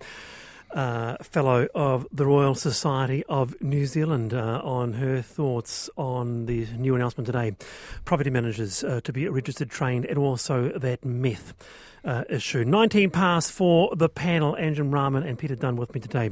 uh, 0.72 1.16
Fellow 1.22 1.68
of 1.74 2.06
the 2.12 2.26
Royal 2.26 2.54
Society 2.54 3.24
of 3.28 3.60
New 3.60 3.86
Zealand, 3.86 4.34
uh, 4.34 4.60
on 4.62 4.94
her 4.94 5.22
thoughts 5.22 5.88
on 5.96 6.46
the 6.46 6.66
new 6.76 6.94
announcement 6.94 7.26
today. 7.26 7.56
Property 8.04 8.30
managers 8.30 8.84
uh, 8.84 9.00
to 9.02 9.12
be 9.12 9.28
registered, 9.28 9.70
trained, 9.70 10.04
and 10.04 10.18
also 10.18 10.70
that 10.70 11.04
meth 11.04 11.54
uh, 12.06 12.24
issue. 12.30 12.64
19 12.64 13.10
past 13.10 13.50
for 13.50 13.94
the 13.94 14.08
panel, 14.08 14.54
Anjum 14.54 14.92
Rahman 14.92 15.24
and 15.24 15.38
Peter 15.38 15.56
Dunne 15.56 15.76
with 15.76 15.92
me 15.92 16.00
today. 16.00 16.30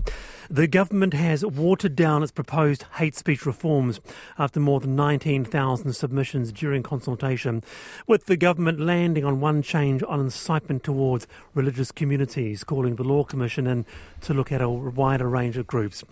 The 0.49 0.67
government 0.67 1.15
has 1.15 1.45
watered 1.45 1.97
down 1.97 2.23
its 2.23 2.31
proposed 2.31 2.85
hate 2.95 3.17
speech 3.17 3.45
reforms 3.45 4.01
after 4.39 4.61
more 4.61 4.79
than 4.79 4.95
19,000 4.95 5.93
submissions 5.93 6.53
during 6.53 6.83
consultation, 6.83 7.63
with 8.07 8.27
the 8.27 8.37
government 8.37 8.79
landing 8.79 9.25
on 9.25 9.41
one 9.41 9.63
change 9.63 10.03
on 10.05 10.21
incitement 10.21 10.85
towards 10.85 11.27
religious 11.55 11.91
communities, 11.91 12.63
calling 12.63 12.97
the 12.97 13.05
Law 13.05 13.25
Commission 13.25 13.67
in 13.67 13.85
to 14.21 14.33
look 14.33 14.53
at 14.53 14.63
a 14.63 14.71
wider 14.71 15.29
range 15.29 15.57
of 15.57 15.67
groups. 15.67 16.05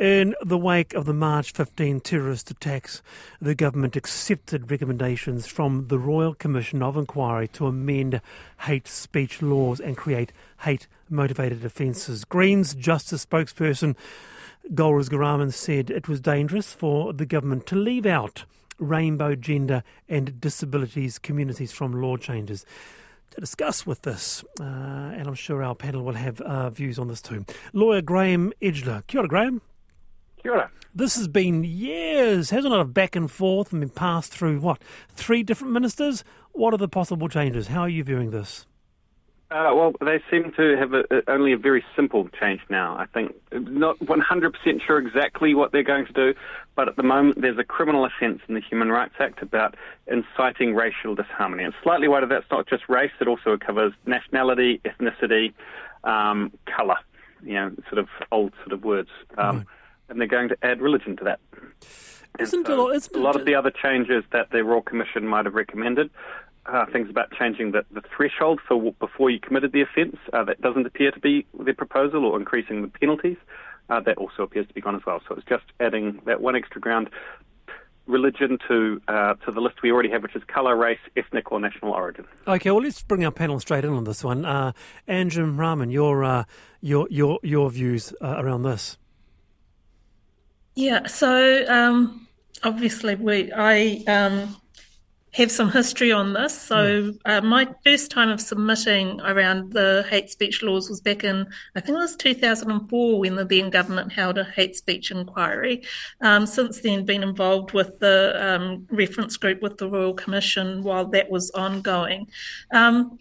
In 0.00 0.34
the 0.42 0.56
wake 0.56 0.94
of 0.94 1.04
the 1.04 1.12
March 1.12 1.52
15 1.52 2.00
terrorist 2.00 2.50
attacks, 2.50 3.02
the 3.42 3.54
government 3.54 3.94
accepted 3.94 4.70
recommendations 4.70 5.46
from 5.46 5.88
the 5.88 5.98
Royal 5.98 6.34
Commission 6.34 6.82
of 6.82 6.96
Inquiry 6.96 7.46
to 7.48 7.66
amend 7.66 8.22
hate 8.62 8.88
speech 8.88 9.42
laws 9.42 9.80
and 9.80 9.94
create 9.94 10.32
hate 10.60 10.86
motivated 11.10 11.62
offences. 11.62 12.24
Greens 12.24 12.74
Justice 12.74 13.26
spokesperson 13.26 13.94
Golriz 14.74 15.10
Ghahraman 15.10 15.52
said 15.52 15.90
it 15.90 16.08
was 16.08 16.20
dangerous 16.20 16.72
for 16.72 17.12
the 17.12 17.26
government 17.26 17.66
to 17.66 17.76
leave 17.76 18.06
out 18.06 18.46
rainbow, 18.78 19.34
gender, 19.34 19.82
and 20.08 20.40
disabilities 20.40 21.18
communities 21.18 21.70
from 21.70 21.92
law 21.92 22.16
changes 22.16 22.64
to 23.32 23.40
discuss 23.40 23.86
with 23.86 24.02
this, 24.02 24.42
uh, 24.58 24.64
and 24.64 25.26
I'm 25.26 25.34
sure 25.34 25.62
our 25.62 25.74
panel 25.74 26.02
will 26.02 26.14
have 26.14 26.40
uh, 26.40 26.70
views 26.70 26.98
on 26.98 27.08
this 27.08 27.20
too. 27.20 27.44
Lawyer 27.74 28.00
Graeme 28.00 28.52
Edgeler. 28.62 29.06
Kia 29.06 29.20
ora, 29.20 29.28
Graeme. 29.28 29.60
Kia 30.42 30.52
ora. 30.52 30.70
This 30.94 31.16
has 31.16 31.26
been 31.26 31.64
years, 31.64 32.50
hasn't 32.50 32.74
it, 32.74 32.80
of 32.80 32.92
back 32.92 33.16
and 33.16 33.30
forth 33.30 33.72
and 33.72 33.80
been 33.80 33.90
passed 33.90 34.30
through, 34.32 34.60
what, 34.60 34.82
three 35.08 35.42
different 35.42 35.72
ministers? 35.72 36.22
What 36.52 36.74
are 36.74 36.78
the 36.78 36.88
possible 36.88 37.28
changes? 37.28 37.68
How 37.68 37.82
are 37.82 37.88
you 37.88 38.04
viewing 38.04 38.30
this? 38.30 38.66
Uh, 39.50 39.70
well, 39.74 39.92
they 40.00 40.18
seem 40.30 40.50
to 40.56 40.76
have 40.78 40.94
a, 40.94 41.04
a, 41.10 41.30
only 41.30 41.52
a 41.52 41.58
very 41.58 41.84
simple 41.94 42.28
change 42.40 42.60
now. 42.70 42.96
I 42.96 43.06
think 43.06 43.34
not 43.52 43.98
100% 44.00 44.52
sure 44.86 44.98
exactly 44.98 45.54
what 45.54 45.72
they're 45.72 45.82
going 45.82 46.06
to 46.06 46.12
do, 46.12 46.34
but 46.74 46.88
at 46.88 46.96
the 46.96 47.02
moment 47.02 47.40
there's 47.40 47.58
a 47.58 47.64
criminal 47.64 48.06
offence 48.06 48.40
in 48.48 48.54
the 48.54 48.62
Human 48.62 48.88
Rights 48.88 49.14
Act 49.18 49.42
about 49.42 49.74
inciting 50.06 50.74
racial 50.74 51.14
disharmony. 51.14 51.64
And 51.64 51.74
slightly 51.82 52.08
wider, 52.08 52.26
that's 52.26 52.50
not 52.50 52.66
just 52.66 52.88
race; 52.88 53.10
it 53.20 53.28
also 53.28 53.58
covers 53.58 53.92
nationality, 54.06 54.80
ethnicity, 54.86 55.52
um, 56.04 56.50
colour. 56.64 56.96
You 57.42 57.54
know, 57.54 57.72
sort 57.90 57.98
of 57.98 58.08
old 58.30 58.52
sort 58.62 58.72
of 58.72 58.84
words. 58.84 59.10
Um, 59.36 59.58
right 59.58 59.66
and 60.12 60.20
they're 60.20 60.28
going 60.28 60.48
to 60.48 60.58
add 60.62 60.80
religion 60.80 61.16
to 61.16 61.24
that. 61.24 61.40
Isn't 62.38 62.66
so 62.66 62.90
a, 62.90 62.98
a 63.14 63.18
lot 63.18 63.36
of 63.36 63.44
the 63.44 63.54
other 63.54 63.70
changes 63.70 64.24
that 64.32 64.50
the 64.50 64.64
Royal 64.64 64.82
Commission 64.82 65.26
might 65.26 65.44
have 65.44 65.54
recommended, 65.54 66.10
uh, 66.66 66.86
things 66.86 67.10
about 67.10 67.30
changing 67.32 67.72
the, 67.72 67.84
the 67.90 68.02
threshold 68.16 68.60
for 68.66 68.92
before 68.92 69.28
you 69.30 69.40
committed 69.40 69.72
the 69.72 69.82
offence, 69.82 70.16
uh, 70.32 70.44
that 70.44 70.60
doesn't 70.60 70.86
appear 70.86 71.10
to 71.10 71.20
be 71.20 71.46
their 71.58 71.74
proposal, 71.74 72.24
or 72.24 72.38
increasing 72.38 72.82
the 72.82 72.88
penalties, 72.88 73.36
uh, 73.90 74.00
that 74.00 74.16
also 74.16 74.42
appears 74.44 74.66
to 74.68 74.74
be 74.74 74.80
gone 74.80 74.94
as 74.94 75.02
well. 75.06 75.20
So 75.28 75.34
it's 75.34 75.46
just 75.46 75.64
adding 75.80 76.20
that 76.24 76.40
one 76.40 76.56
extra 76.56 76.80
ground 76.80 77.10
religion 78.06 78.58
to 78.68 79.00
uh, 79.08 79.34
to 79.34 79.52
the 79.52 79.60
list 79.60 79.82
we 79.82 79.92
already 79.92 80.10
have, 80.10 80.22
which 80.22 80.34
is 80.34 80.42
colour, 80.44 80.76
race, 80.76 80.98
ethnic, 81.16 81.52
or 81.52 81.60
national 81.60 81.92
origin. 81.92 82.24
Okay, 82.46 82.70
well 82.70 82.82
let's 82.82 83.02
bring 83.02 83.24
our 83.24 83.30
panel 83.30 83.60
straight 83.60 83.84
in 83.84 83.92
on 83.92 84.04
this 84.04 84.24
one. 84.24 84.44
Uh, 84.44 84.72
Anjum 85.08 85.58
Rahman, 85.58 85.90
your 85.90 86.24
uh, 86.24 86.44
your 86.80 87.06
your 87.10 87.38
your 87.42 87.70
views 87.70 88.12
uh, 88.20 88.36
around 88.38 88.62
this. 88.62 88.98
Yeah, 90.74 91.06
so 91.06 91.66
um, 91.68 92.26
obviously 92.62 93.14
we 93.14 93.52
I 93.52 94.02
um, 94.06 94.56
have 95.32 95.50
some 95.50 95.70
history 95.70 96.12
on 96.12 96.32
this. 96.32 96.58
So 96.58 97.12
uh, 97.24 97.40
my 97.40 97.68
first 97.84 98.10
time 98.10 98.28
of 98.28 98.40
submitting 98.40 99.20
around 99.22 99.72
the 99.72 100.04
hate 100.08 100.30
speech 100.30 100.62
laws 100.62 100.88
was 100.88 101.00
back 101.00 101.24
in 101.24 101.46
I 101.74 101.80
think 101.80 101.96
it 101.96 102.00
was 102.00 102.16
2004 102.16 103.20
when 103.20 103.36
the 103.36 103.44
then 103.44 103.70
government 103.70 104.12
held 104.12 104.38
a 104.38 104.44
hate 104.44 104.76
speech 104.76 105.10
inquiry. 105.10 105.82
Um, 106.20 106.46
since 106.46 106.80
then, 106.80 107.04
been 107.04 107.22
involved 107.22 107.72
with 107.72 107.98
the 107.98 108.36
um, 108.38 108.86
reference 108.90 109.36
group 109.36 109.62
with 109.62 109.78
the 109.78 109.88
Royal 109.88 110.14
Commission 110.14 110.82
while 110.82 111.06
that 111.06 111.30
was 111.30 111.50
ongoing. 111.52 112.28
Um, 112.72 113.18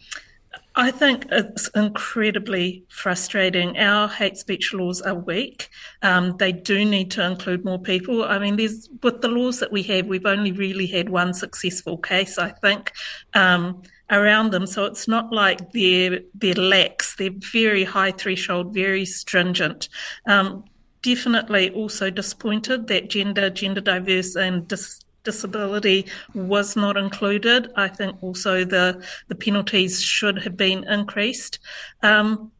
I 0.76 0.92
think 0.92 1.26
it's 1.32 1.68
incredibly 1.76 2.86
frustrating. 2.88 3.78
Our 3.78 4.08
hate 4.08 4.38
speech 4.38 4.74
laws 4.74 5.02
are 5.02 5.16
weak. 5.16 5.70
Um, 6.02 6.38
they 6.38 6.54
do 6.54 6.86
need 6.86 7.12
to 7.12 7.26
include 7.26 7.66
more 7.66 7.80
people. 7.80 8.24
I 8.24 8.40
mean, 8.40 8.56
there's 8.56 8.88
with 9.04 9.22
the 9.22 9.28
laws 9.28 9.60
that 9.60 9.72
we 9.72 9.84
have, 9.84 10.06
we've 10.06 10.26
only 10.26 10.54
really 10.54 10.88
had 10.88 11.10
one 11.10 11.34
successful 11.34 11.98
case, 11.98 12.38
I 12.38 12.52
think, 12.52 12.94
um, 13.34 13.84
around 14.10 14.52
them. 14.52 14.66
So 14.66 14.86
it's 14.86 15.10
not 15.10 15.34
like 15.34 15.72
they're 15.74 16.22
they're 16.36 16.54
lax. 16.54 17.18
They're 17.18 17.32
very 17.52 17.84
high 17.84 18.12
threshold, 18.12 18.74
very 18.74 19.04
stringent. 19.04 19.90
Um, 20.26 20.64
definitely 21.02 21.72
also 21.72 22.10
disappointed 22.10 22.88
that 22.88 23.10
gender, 23.10 23.50
gender 23.50 23.82
diverse, 23.82 24.36
and 24.38 24.68
dis- 24.70 25.04
disability 25.24 26.08
was 26.34 26.76
not 26.76 26.98
included. 26.98 27.72
I 27.76 27.88
think 27.88 28.22
also 28.22 28.66
the 28.66 29.04
the 29.28 29.36
penalties 29.36 30.02
should 30.02 30.42
have 30.44 30.58
been 30.58 30.84
increased. 30.86 31.60
Um, 32.02 32.52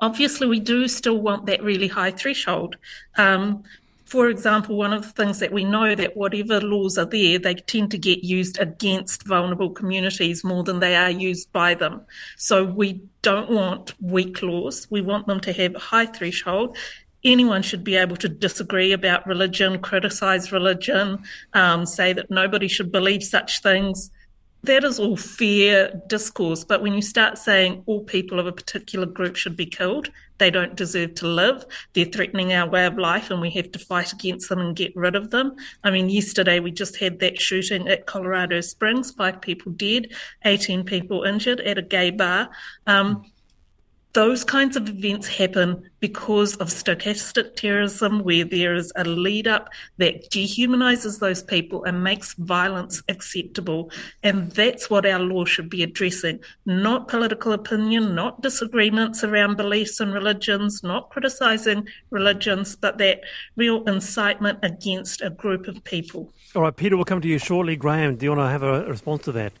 obviously, 0.00 0.46
we 0.46 0.60
do 0.60 0.88
still 0.88 1.20
want 1.20 1.46
that 1.46 1.62
really 1.62 1.88
high 1.88 2.12
threshold. 2.12 2.76
Um, 3.16 3.64
for 4.12 4.28
example, 4.28 4.76
one 4.76 4.92
of 4.92 5.02
the 5.02 5.08
things 5.08 5.38
that 5.38 5.52
we 5.52 5.64
know 5.64 5.94
that 5.94 6.14
whatever 6.14 6.60
laws 6.60 6.98
are 6.98 7.06
there, 7.06 7.38
they 7.38 7.54
tend 7.54 7.90
to 7.92 7.98
get 7.98 8.22
used 8.22 8.60
against 8.60 9.26
vulnerable 9.26 9.70
communities 9.70 10.44
more 10.44 10.62
than 10.64 10.80
they 10.80 10.94
are 10.96 11.08
used 11.08 11.50
by 11.50 11.72
them. 11.72 12.02
So 12.36 12.62
we 12.62 13.00
don't 13.22 13.48
want 13.48 13.94
weak 14.02 14.42
laws. 14.42 14.86
We 14.90 15.00
want 15.00 15.26
them 15.28 15.40
to 15.40 15.52
have 15.54 15.74
a 15.76 15.78
high 15.78 16.04
threshold 16.04 16.76
anyone 17.24 17.62
should 17.62 17.84
be 17.84 17.96
able 17.96 18.16
to 18.16 18.28
disagree 18.28 18.92
about 18.92 19.26
religion, 19.26 19.80
criticize 19.80 20.52
religion, 20.52 21.22
um, 21.52 21.86
say 21.86 22.12
that 22.12 22.30
nobody 22.30 22.68
should 22.68 22.92
believe 22.92 23.22
such 23.22 23.62
things. 23.62 24.10
that 24.64 24.84
is 24.84 25.00
all 25.00 25.16
fair 25.16 26.00
discourse. 26.06 26.62
But 26.62 26.82
when 26.82 26.94
you 26.94 27.02
start 27.02 27.36
saying 27.36 27.82
all 27.86 28.04
people 28.04 28.38
of 28.38 28.46
a 28.46 28.52
particular 28.52 29.06
group 29.06 29.34
should 29.34 29.56
be 29.56 29.66
killed, 29.66 30.08
they 30.38 30.50
don't 30.50 30.76
deserve 30.76 31.14
to 31.16 31.26
live, 31.26 31.64
they're 31.94 32.04
threatening 32.04 32.52
our 32.52 32.68
way 32.68 32.86
of 32.86 32.98
life, 32.98 33.30
and 33.30 33.40
we 33.40 33.50
have 33.50 33.72
to 33.72 33.78
fight 33.78 34.12
against 34.12 34.48
them 34.48 34.60
and 34.60 34.76
get 34.76 34.94
rid 34.94 35.16
of 35.16 35.30
them. 35.30 35.56
I 35.82 35.90
mean, 35.90 36.10
yesterday 36.10 36.60
we 36.60 36.70
just 36.70 36.96
had 36.96 37.18
that 37.20 37.40
shooting 37.40 37.88
at 37.88 38.06
Colorado 38.06 38.60
Springs, 38.60 39.10
five 39.10 39.40
people 39.40 39.72
dead, 39.72 40.12
18 40.44 40.84
people 40.84 41.24
injured 41.24 41.60
at 41.60 41.78
a 41.78 41.82
gay 41.82 42.10
bar. 42.10 42.48
Um, 42.86 43.31
those 44.14 44.44
kinds 44.44 44.76
of 44.76 44.88
events 44.88 45.26
happen 45.26 45.90
because 46.00 46.56
of 46.56 46.68
stochastic 46.68 47.56
terrorism, 47.56 48.22
where 48.22 48.44
there 48.44 48.74
is 48.74 48.92
a 48.96 49.04
lead 49.04 49.48
up 49.48 49.70
that 49.96 50.30
dehumanizes 50.30 51.18
those 51.18 51.42
people 51.42 51.84
and 51.84 52.04
makes 52.04 52.34
violence 52.34 53.02
acceptable. 53.08 53.90
And 54.22 54.50
that's 54.52 54.90
what 54.90 55.06
our 55.06 55.18
law 55.18 55.44
should 55.44 55.70
be 55.70 55.82
addressing 55.82 56.40
not 56.66 57.08
political 57.08 57.52
opinion, 57.52 58.14
not 58.14 58.42
disagreements 58.42 59.24
around 59.24 59.56
beliefs 59.56 60.00
and 60.00 60.12
religions, 60.12 60.82
not 60.82 61.10
criticizing 61.10 61.88
religions, 62.10 62.76
but 62.76 62.98
that 62.98 63.20
real 63.56 63.82
incitement 63.84 64.58
against 64.62 65.22
a 65.22 65.30
group 65.30 65.68
of 65.68 65.82
people. 65.84 66.30
All 66.54 66.62
right, 66.62 66.76
Peter, 66.76 66.96
we'll 66.96 67.04
come 67.06 67.20
to 67.22 67.28
you 67.28 67.38
shortly. 67.38 67.76
Graeme, 67.76 68.16
do 68.16 68.26
you 68.26 68.30
want 68.30 68.40
to 68.42 68.50
have 68.50 68.62
a 68.62 68.84
response 68.86 69.22
to 69.22 69.32
that? 69.32 69.52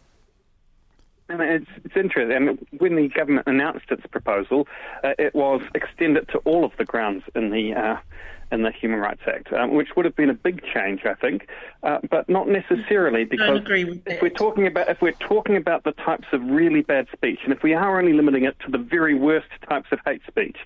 It's, 1.40 1.66
it's 1.84 1.96
interesting. 1.96 2.34
I 2.34 2.38
mean, 2.38 2.66
when 2.78 2.96
the 2.96 3.08
government 3.08 3.46
announced 3.46 3.86
its 3.90 4.06
proposal, 4.06 4.66
uh, 5.04 5.14
it 5.18 5.34
was 5.34 5.62
extended 5.74 6.28
to 6.28 6.38
all 6.38 6.64
of 6.64 6.72
the 6.78 6.84
grounds 6.84 7.24
in 7.34 7.50
the 7.50 7.74
uh, 7.74 7.96
in 8.52 8.62
the 8.62 8.70
Human 8.70 9.00
Rights 9.00 9.22
Act, 9.26 9.50
um, 9.52 9.74
which 9.74 9.88
would 9.96 10.04
have 10.04 10.14
been 10.14 10.28
a 10.28 10.34
big 10.34 10.62
change, 10.62 11.06
I 11.06 11.14
think, 11.14 11.48
uh, 11.82 11.98
but 12.10 12.28
not 12.28 12.48
necessarily 12.48 13.24
because 13.24 13.62
if 14.06 14.22
we're 14.22 14.28
talking 14.28 14.66
about 14.66 14.88
if 14.88 15.00
we're 15.00 15.12
talking 15.12 15.56
about 15.56 15.84
the 15.84 15.92
types 15.92 16.26
of 16.32 16.42
really 16.42 16.82
bad 16.82 17.06
speech, 17.12 17.40
and 17.44 17.52
if 17.52 17.62
we 17.62 17.74
are 17.74 17.98
only 17.98 18.12
limiting 18.12 18.44
it 18.44 18.56
to 18.60 18.70
the 18.70 18.78
very 18.78 19.14
worst 19.14 19.48
types 19.68 19.88
of 19.90 20.00
hate 20.04 20.20
speech, 20.28 20.58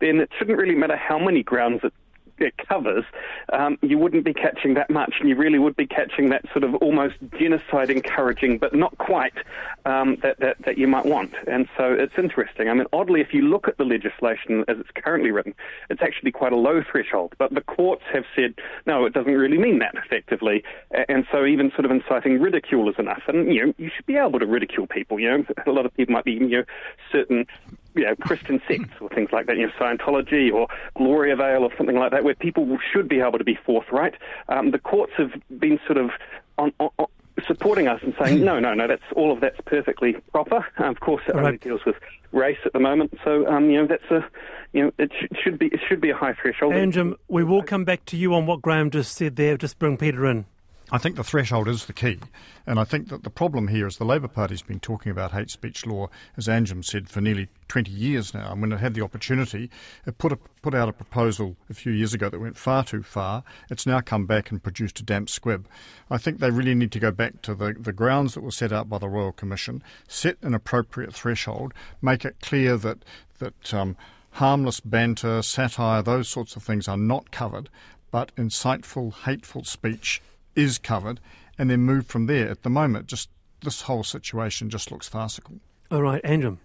then 0.00 0.20
it 0.20 0.30
shouldn't 0.38 0.58
really 0.58 0.74
matter 0.74 0.96
how 0.96 1.18
many 1.18 1.42
grounds 1.42 1.80
it 1.82 1.94
covers, 2.68 3.04
um, 3.52 3.78
you 3.82 3.98
wouldn't 3.98 4.24
be 4.24 4.34
catching 4.34 4.74
that 4.74 4.90
much, 4.90 5.14
and 5.20 5.28
you 5.28 5.36
really 5.36 5.58
would 5.58 5.76
be 5.76 5.86
catching 5.86 6.30
that 6.30 6.44
sort 6.52 6.64
of 6.64 6.74
almost 6.76 7.14
genocide 7.38 7.90
encouraging, 7.90 8.58
but 8.58 8.74
not 8.74 8.96
quite 8.98 9.34
um, 9.84 10.16
that, 10.22 10.38
that, 10.40 10.56
that 10.64 10.78
you 10.78 10.86
might 10.86 11.06
want. 11.06 11.34
And 11.46 11.68
so 11.76 11.92
it's 11.92 12.18
interesting. 12.18 12.68
I 12.68 12.74
mean, 12.74 12.86
oddly, 12.92 13.20
if 13.20 13.32
you 13.32 13.42
look 13.42 13.68
at 13.68 13.78
the 13.78 13.84
legislation 13.84 14.64
as 14.68 14.78
it's 14.78 14.90
currently 14.94 15.30
written, 15.30 15.54
it's 15.90 16.02
actually 16.02 16.32
quite 16.32 16.52
a 16.52 16.56
low 16.56 16.82
threshold. 16.82 17.34
But 17.38 17.54
the 17.54 17.60
courts 17.60 18.04
have 18.12 18.24
said 18.34 18.54
no, 18.86 19.04
it 19.04 19.12
doesn't 19.12 19.32
really 19.32 19.58
mean 19.58 19.78
that 19.80 19.94
effectively. 19.94 20.64
And 21.08 21.26
so 21.30 21.44
even 21.44 21.70
sort 21.72 21.84
of 21.84 21.90
inciting 21.90 22.40
ridicule 22.40 22.88
is 22.88 22.96
enough. 22.98 23.22
And 23.28 23.52
you 23.52 23.66
know, 23.66 23.74
you 23.78 23.90
should 23.94 24.06
be 24.06 24.16
able 24.16 24.38
to 24.38 24.46
ridicule 24.46 24.86
people. 24.86 25.20
You 25.20 25.30
know, 25.30 25.44
a 25.66 25.70
lot 25.70 25.86
of 25.86 25.94
people 25.94 26.12
might 26.12 26.24
be 26.24 26.32
you 26.32 26.48
know 26.48 26.64
certain 27.10 27.46
you 27.94 28.04
know, 28.04 28.14
Christian 28.16 28.60
sects 28.68 28.94
or 29.00 29.08
things 29.08 29.30
like 29.32 29.46
that, 29.46 29.56
you 29.56 29.66
know, 29.66 29.72
Scientology 29.78 30.52
or 30.52 30.68
Gloriavale 30.96 31.62
or 31.62 31.70
something 31.76 31.96
like 31.96 32.10
that, 32.12 32.24
where 32.24 32.34
people 32.34 32.78
should 32.92 33.08
be 33.08 33.20
able 33.20 33.38
to 33.38 33.44
be 33.44 33.58
forthright. 33.66 34.14
Um, 34.48 34.70
the 34.70 34.78
courts 34.78 35.12
have 35.16 35.32
been 35.58 35.78
sort 35.86 35.98
of 35.98 36.10
on, 36.58 36.72
on, 36.78 36.90
on 36.98 37.06
supporting 37.46 37.88
us 37.88 38.00
and 38.02 38.14
saying, 38.20 38.44
no, 38.44 38.60
no, 38.60 38.74
no, 38.74 38.86
that's 38.86 39.02
all 39.16 39.32
of 39.32 39.40
that's 39.40 39.58
perfectly 39.64 40.14
proper. 40.32 40.66
of 40.78 41.00
course, 41.00 41.22
it 41.28 41.34
right. 41.34 41.44
only 41.44 41.58
deals 41.58 41.80
with 41.84 41.96
race 42.32 42.58
at 42.64 42.72
the 42.72 42.80
moment, 42.80 43.14
so 43.24 43.46
um, 43.46 43.70
you 43.70 43.78
know 43.78 43.86
that's 43.86 44.10
a, 44.10 44.24
you 44.72 44.84
know, 44.84 44.92
it 44.98 45.10
sh- 45.12 45.36
should 45.42 45.58
be 45.58 45.66
it 45.66 45.80
should 45.88 46.00
be 46.00 46.10
a 46.10 46.16
high 46.16 46.34
threshold. 46.34 46.74
Anjum, 46.74 47.14
we 47.28 47.44
will 47.44 47.62
come 47.62 47.84
back 47.84 48.04
to 48.06 48.16
you 48.16 48.34
on 48.34 48.46
what 48.46 48.62
Graeme 48.62 48.90
just 48.90 49.14
said 49.14 49.36
there. 49.36 49.56
Just 49.56 49.78
bring 49.78 49.96
Peter 49.96 50.26
in. 50.26 50.46
I 50.94 50.98
think 50.98 51.16
the 51.16 51.24
threshold 51.24 51.68
is 51.68 51.86
the 51.86 51.94
key. 51.94 52.18
And 52.66 52.78
I 52.78 52.84
think 52.84 53.08
that 53.08 53.24
the 53.24 53.30
problem 53.30 53.68
here 53.68 53.86
is 53.86 53.96
the 53.96 54.04
Labour 54.04 54.28
Party's 54.28 54.60
been 54.60 54.78
talking 54.78 55.10
about 55.10 55.32
hate 55.32 55.48
speech 55.48 55.86
law, 55.86 56.10
as 56.36 56.48
Anjum 56.48 56.84
said, 56.84 57.08
for 57.08 57.22
nearly 57.22 57.48
20 57.68 57.90
years 57.90 58.34
now. 58.34 58.52
And 58.52 58.60
when 58.60 58.72
it 58.72 58.76
had 58.76 58.92
the 58.92 59.00
opportunity, 59.00 59.70
it 60.04 60.18
put, 60.18 60.32
a, 60.32 60.38
put 60.60 60.74
out 60.74 60.90
a 60.90 60.92
proposal 60.92 61.56
a 61.70 61.74
few 61.74 61.92
years 61.92 62.12
ago 62.12 62.28
that 62.28 62.38
went 62.38 62.58
far 62.58 62.84
too 62.84 63.02
far. 63.02 63.42
It's 63.70 63.86
now 63.86 64.02
come 64.02 64.26
back 64.26 64.50
and 64.50 64.62
produced 64.62 65.00
a 65.00 65.02
damp 65.02 65.30
squib. 65.30 65.66
I 66.10 66.18
think 66.18 66.40
they 66.40 66.50
really 66.50 66.74
need 66.74 66.92
to 66.92 67.00
go 67.00 67.10
back 67.10 67.40
to 67.42 67.54
the, 67.54 67.72
the 67.72 67.94
grounds 67.94 68.34
that 68.34 68.42
were 68.42 68.50
set 68.50 68.70
out 68.70 68.90
by 68.90 68.98
the 68.98 69.08
Royal 69.08 69.32
Commission, 69.32 69.82
set 70.06 70.36
an 70.42 70.52
appropriate 70.52 71.14
threshold, 71.14 71.72
make 72.02 72.26
it 72.26 72.36
clear 72.42 72.76
that, 72.76 73.02
that 73.38 73.72
um, 73.72 73.96
harmless 74.32 74.80
banter, 74.80 75.40
satire, 75.40 76.02
those 76.02 76.28
sorts 76.28 76.54
of 76.54 76.62
things 76.62 76.86
are 76.86 76.98
not 76.98 77.30
covered, 77.30 77.70
but 78.10 78.30
insightful, 78.36 79.14
hateful 79.24 79.64
speech 79.64 80.20
is 80.54 80.78
covered, 80.78 81.20
and 81.58 81.70
then 81.70 81.80
move 81.80 82.06
from 82.06 82.26
there. 82.26 82.48
At 82.48 82.62
the 82.62 82.70
moment, 82.70 83.06
just 83.06 83.28
this 83.62 83.82
whole 83.82 84.04
situation 84.04 84.70
just 84.70 84.90
looks 84.90 85.08
farcical. 85.08 85.60
All 85.90 86.02
right, 86.02 86.22
Anjum. 86.22 86.58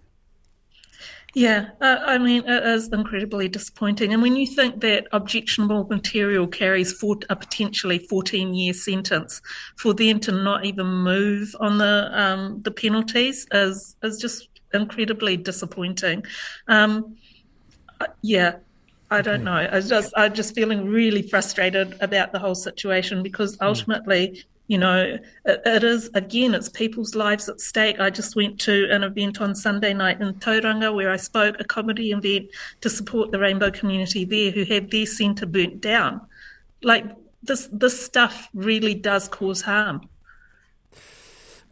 Yeah, 1.34 1.68
uh, 1.80 1.98
I 2.04 2.18
mean, 2.18 2.42
it 2.46 2.64
is 2.64 2.88
incredibly 2.88 3.48
disappointing. 3.48 4.12
And 4.12 4.22
when 4.22 4.34
you 4.34 4.46
think 4.46 4.80
that 4.80 5.06
objectionable 5.12 5.84
material 5.84 6.46
carries 6.46 6.92
for, 6.92 7.16
a 7.28 7.36
potentially 7.36 7.98
14 7.98 8.54
year 8.54 8.72
sentence, 8.72 9.42
for 9.76 9.92
them 9.92 10.20
to 10.20 10.32
not 10.32 10.64
even 10.64 10.86
move 10.86 11.54
on 11.60 11.78
the 11.78 12.10
um, 12.12 12.60
the 12.62 12.70
penalties 12.70 13.46
is 13.52 13.94
is 14.02 14.18
just 14.18 14.48
incredibly 14.72 15.36
disappointing. 15.36 16.24
Um, 16.66 17.16
uh, 18.00 18.06
yeah, 18.22 18.56
I 19.10 19.22
don't 19.22 19.44
know. 19.44 19.68
I 19.70 19.80
just 19.80 20.12
I'm 20.16 20.34
just 20.34 20.54
feeling 20.54 20.86
really 20.86 21.22
frustrated 21.22 21.96
about 22.00 22.32
the 22.32 22.38
whole 22.38 22.54
situation 22.54 23.22
because 23.22 23.56
hmm. 23.56 23.64
ultimately, 23.64 24.44
you 24.66 24.76
know, 24.76 25.18
it, 25.44 25.62
it 25.64 25.84
is 25.84 26.10
again, 26.14 26.54
it's 26.54 26.68
people's 26.68 27.14
lives 27.14 27.48
at 27.48 27.60
stake. 27.60 28.00
I 28.00 28.10
just 28.10 28.36
went 28.36 28.60
to 28.60 28.88
an 28.90 29.02
event 29.02 29.40
on 29.40 29.54
Sunday 29.54 29.94
night 29.94 30.20
in 30.20 30.34
Tauranga 30.34 30.94
where 30.94 31.10
I 31.10 31.16
spoke 31.16 31.56
a 31.58 31.64
comedy 31.64 32.10
event 32.10 32.50
to 32.82 32.90
support 32.90 33.30
the 33.30 33.38
rainbow 33.38 33.70
community 33.70 34.24
there 34.24 34.50
who 34.50 34.64
had 34.64 34.90
their 34.90 35.06
centre 35.06 35.46
burnt 35.46 35.80
down. 35.80 36.20
Like 36.82 37.06
this 37.42 37.68
this 37.72 38.04
stuff 38.04 38.48
really 38.52 38.94
does 38.94 39.26
cause 39.28 39.62
harm. 39.62 40.06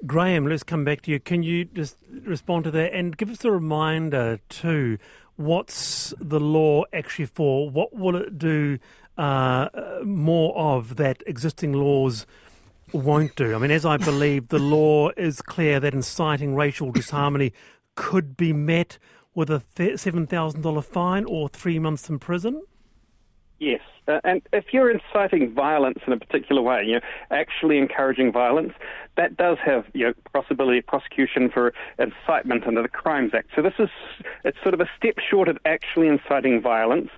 Graeme, 0.06 0.46
let's 0.46 0.62
come 0.62 0.84
back 0.84 1.02
to 1.02 1.10
you. 1.10 1.20
Can 1.20 1.42
you 1.42 1.64
just 1.64 1.96
respond 2.24 2.64
to 2.64 2.70
that 2.70 2.92
and 2.92 3.16
give 3.16 3.30
us 3.30 3.44
a 3.44 3.50
reminder 3.50 4.40
too 4.48 4.98
what's 5.36 6.12
the 6.18 6.40
law 6.40 6.84
actually 6.92 7.26
for? 7.26 7.70
What 7.70 7.94
will 7.94 8.16
it 8.16 8.38
do 8.38 8.78
uh, 9.16 9.68
more 10.04 10.56
of 10.56 10.96
that 10.96 11.22
existing 11.26 11.72
laws 11.72 12.26
won't 12.92 13.36
do? 13.36 13.54
I 13.54 13.58
mean, 13.58 13.70
as 13.70 13.84
I 13.84 13.96
believe, 13.96 14.48
the 14.48 14.58
law 14.58 15.10
is 15.16 15.40
clear 15.42 15.80
that 15.80 15.94
inciting 15.94 16.54
racial 16.54 16.90
disharmony 16.90 17.52
could 17.94 18.36
be 18.36 18.52
met 18.52 18.98
with 19.34 19.50
a 19.50 19.62
$7,000 19.76 20.84
fine 20.84 21.24
or 21.26 21.48
three 21.48 21.78
months 21.78 22.08
in 22.08 22.18
prison. 22.18 22.62
Yes, 23.58 23.80
uh, 24.06 24.20
and 24.22 24.42
if 24.52 24.66
you're 24.72 24.90
inciting 24.90 25.54
violence 25.54 26.00
in 26.06 26.12
a 26.12 26.18
particular 26.18 26.60
way, 26.60 26.84
you 26.84 26.94
know, 26.94 27.00
actually 27.30 27.78
encouraging 27.78 28.30
violence, 28.30 28.74
that 29.16 29.34
does 29.38 29.56
have 29.64 29.86
you 29.94 30.06
know 30.06 30.12
possibility 30.34 30.78
of 30.78 30.86
prosecution 30.86 31.48
for 31.48 31.72
incitement 31.98 32.66
under 32.66 32.82
the 32.82 32.88
Crimes 32.88 33.32
Act. 33.34 33.48
So 33.56 33.62
this 33.62 33.72
is 33.78 33.88
it's 34.44 34.58
sort 34.62 34.74
of 34.74 34.80
a 34.80 34.90
step 34.98 35.14
short 35.18 35.48
of 35.48 35.56
actually 35.64 36.08
inciting 36.08 36.60
violence, 36.60 37.08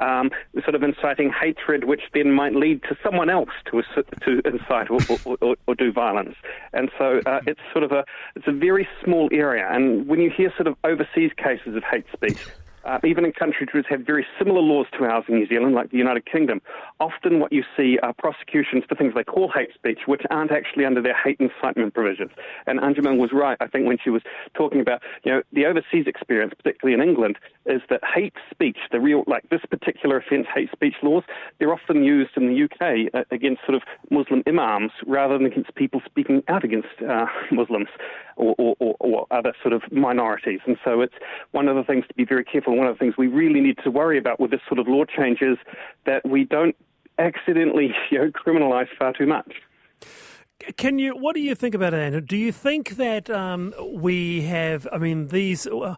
um, 0.00 0.30
sort 0.64 0.74
of 0.74 0.82
inciting 0.82 1.32
hatred, 1.32 1.84
which 1.84 2.02
then 2.12 2.32
might 2.32 2.54
lead 2.54 2.82
to 2.84 2.96
someone 3.02 3.30
else 3.30 3.50
to 3.70 3.82
to 4.24 4.42
incite 4.46 4.90
or, 4.90 5.00
or, 5.24 5.38
or, 5.40 5.56
or 5.66 5.74
do 5.74 5.90
violence. 5.92 6.36
And 6.74 6.90
so 6.98 7.22
uh, 7.24 7.40
it's 7.46 7.60
sort 7.72 7.84
of 7.84 7.92
a 7.92 8.04
it's 8.34 8.46
a 8.46 8.52
very 8.52 8.86
small 9.02 9.30
area. 9.32 9.66
And 9.70 10.06
when 10.06 10.20
you 10.20 10.30
hear 10.30 10.52
sort 10.56 10.66
of 10.66 10.76
overseas 10.84 11.32
cases 11.38 11.74
of 11.74 11.82
hate 11.84 12.04
speech 12.12 12.38
uh, 12.86 12.98
even 13.04 13.24
in 13.24 13.32
countries 13.32 13.68
which 13.74 13.86
have 13.88 14.00
very 14.00 14.26
similar 14.38 14.60
laws 14.60 14.86
to 14.96 15.04
ours 15.04 15.24
in 15.28 15.34
New 15.34 15.46
Zealand, 15.46 15.74
like 15.74 15.90
the 15.90 15.98
United 15.98 16.24
Kingdom, 16.24 16.62
often 17.00 17.40
what 17.40 17.52
you 17.52 17.64
see 17.76 17.98
are 18.02 18.12
prosecutions 18.14 18.84
for 18.88 18.94
things 18.94 19.12
they 19.14 19.24
call 19.24 19.50
hate 19.52 19.74
speech, 19.74 20.00
which 20.06 20.22
aren't 20.30 20.52
actually 20.52 20.84
under 20.84 21.02
their 21.02 21.16
hate 21.16 21.38
incitement 21.40 21.94
provisions. 21.94 22.30
And 22.66 22.78
Anjuman 22.80 23.18
was 23.18 23.30
right, 23.32 23.56
I 23.60 23.66
think, 23.66 23.86
when 23.86 23.98
she 24.02 24.10
was 24.10 24.22
talking 24.54 24.80
about, 24.80 25.02
you 25.24 25.32
know, 25.32 25.42
the 25.52 25.66
overseas 25.66 26.06
experience, 26.06 26.54
particularly 26.56 26.94
in 27.00 27.06
England, 27.06 27.38
is 27.66 27.82
that 27.90 28.00
hate 28.14 28.34
speech, 28.50 28.78
the 28.92 29.00
real, 29.00 29.24
like 29.26 29.48
this 29.50 29.62
particular 29.68 30.18
offence, 30.18 30.46
hate 30.54 30.70
speech 30.70 30.94
laws, 31.02 31.24
they're 31.58 31.72
often 31.72 32.04
used 32.04 32.36
in 32.36 32.46
the 32.46 32.64
UK 32.64 33.12
uh, 33.12 33.24
against 33.32 33.62
sort 33.66 33.74
of 33.74 33.82
Muslim 34.10 34.42
imams 34.46 34.92
rather 35.06 35.36
than 35.36 35.46
against 35.46 35.74
people 35.74 36.00
speaking 36.06 36.42
out 36.48 36.64
against 36.64 36.88
uh, 37.08 37.26
Muslims 37.50 37.88
or, 38.36 38.54
or, 38.58 38.76
or, 38.78 38.96
or 39.00 39.26
other 39.30 39.52
sort 39.62 39.72
of 39.72 39.82
minorities. 39.90 40.60
And 40.66 40.76
so 40.84 41.00
it's 41.00 41.14
one 41.52 41.68
of 41.68 41.76
the 41.76 41.82
things 41.82 42.04
to 42.08 42.14
be 42.14 42.24
very 42.24 42.44
careful 42.44 42.75
one 42.76 42.86
of 42.86 42.94
the 42.94 42.98
things 42.98 43.14
we 43.16 43.26
really 43.26 43.60
need 43.60 43.78
to 43.84 43.90
worry 43.90 44.18
about 44.18 44.40
with 44.40 44.50
this 44.50 44.60
sort 44.68 44.78
of 44.78 44.88
law 44.88 45.04
change 45.04 45.42
is 45.42 45.58
that 46.04 46.28
we 46.28 46.44
don't 46.44 46.76
accidentally 47.18 47.94
you 48.10 48.18
know, 48.18 48.30
criminalise 48.30 48.88
far 48.98 49.12
too 49.12 49.26
much. 49.26 49.54
Can 50.78 50.98
you? 50.98 51.14
What 51.14 51.34
do 51.34 51.42
you 51.42 51.54
think 51.54 51.74
about 51.74 51.92
it, 51.92 52.12
Anjum? 52.12 52.26
Do 52.26 52.36
you 52.36 52.50
think 52.50 52.96
that 52.96 53.28
um, 53.28 53.74
we 53.92 54.42
have? 54.42 54.88
I 54.90 54.96
mean, 54.96 55.28
these. 55.28 55.66
Uh, 55.66 55.96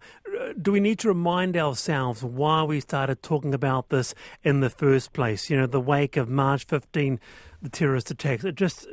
do 0.60 0.72
we 0.72 0.80
need 0.80 0.98
to 1.00 1.08
remind 1.08 1.56
ourselves 1.56 2.24
why 2.24 2.64
we 2.64 2.80
started 2.80 3.22
talking 3.22 3.54
about 3.54 3.88
this 3.90 4.14
in 4.42 4.58
the 4.58 4.68
first 4.68 5.12
place? 5.12 5.48
You 5.48 5.56
know, 5.56 5.66
the 5.66 5.80
wake 5.80 6.16
of 6.16 6.28
March 6.28 6.64
15, 6.64 7.20
the 7.62 7.68
terrorist 7.68 8.10
attacks. 8.10 8.44
It 8.44 8.56
just 8.56 8.86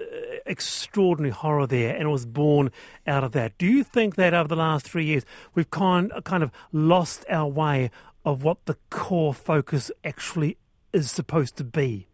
extraordinary 0.45 1.31
horror 1.31 1.67
there, 1.67 1.93
and 1.93 2.03
it 2.03 2.11
was 2.11 2.25
born 2.25 2.71
out 3.05 3.23
of 3.23 3.31
that. 3.33 3.57
Do 3.57 3.65
you 3.65 3.83
think 3.83 4.15
that 4.15 4.33
over 4.33 4.47
the 4.47 4.55
last 4.55 4.87
three 4.87 5.05
years 5.05 5.25
we've 5.53 5.69
kind 5.69 6.11
kind 6.23 6.43
of 6.43 6.51
lost 6.71 7.25
our 7.29 7.47
way 7.47 7.91
of 8.23 8.43
what 8.43 8.65
the 8.65 8.77
core 8.89 9.33
focus 9.33 9.91
actually 10.03 10.57
is 10.93 11.11
supposed 11.11 11.55
to 11.57 11.63
be? 11.63 12.07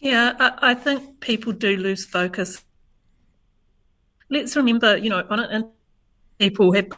Yeah, 0.00 0.34
I, 0.38 0.70
I 0.70 0.74
think 0.74 1.20
people 1.20 1.52
do 1.52 1.76
lose 1.76 2.04
focus. 2.04 2.64
Let's 4.30 4.56
remember, 4.56 4.96
you 4.96 5.10
know, 5.10 5.24
on 5.28 5.40
it, 5.40 5.48
and 5.50 5.66
people 6.38 6.72
have 6.72 6.88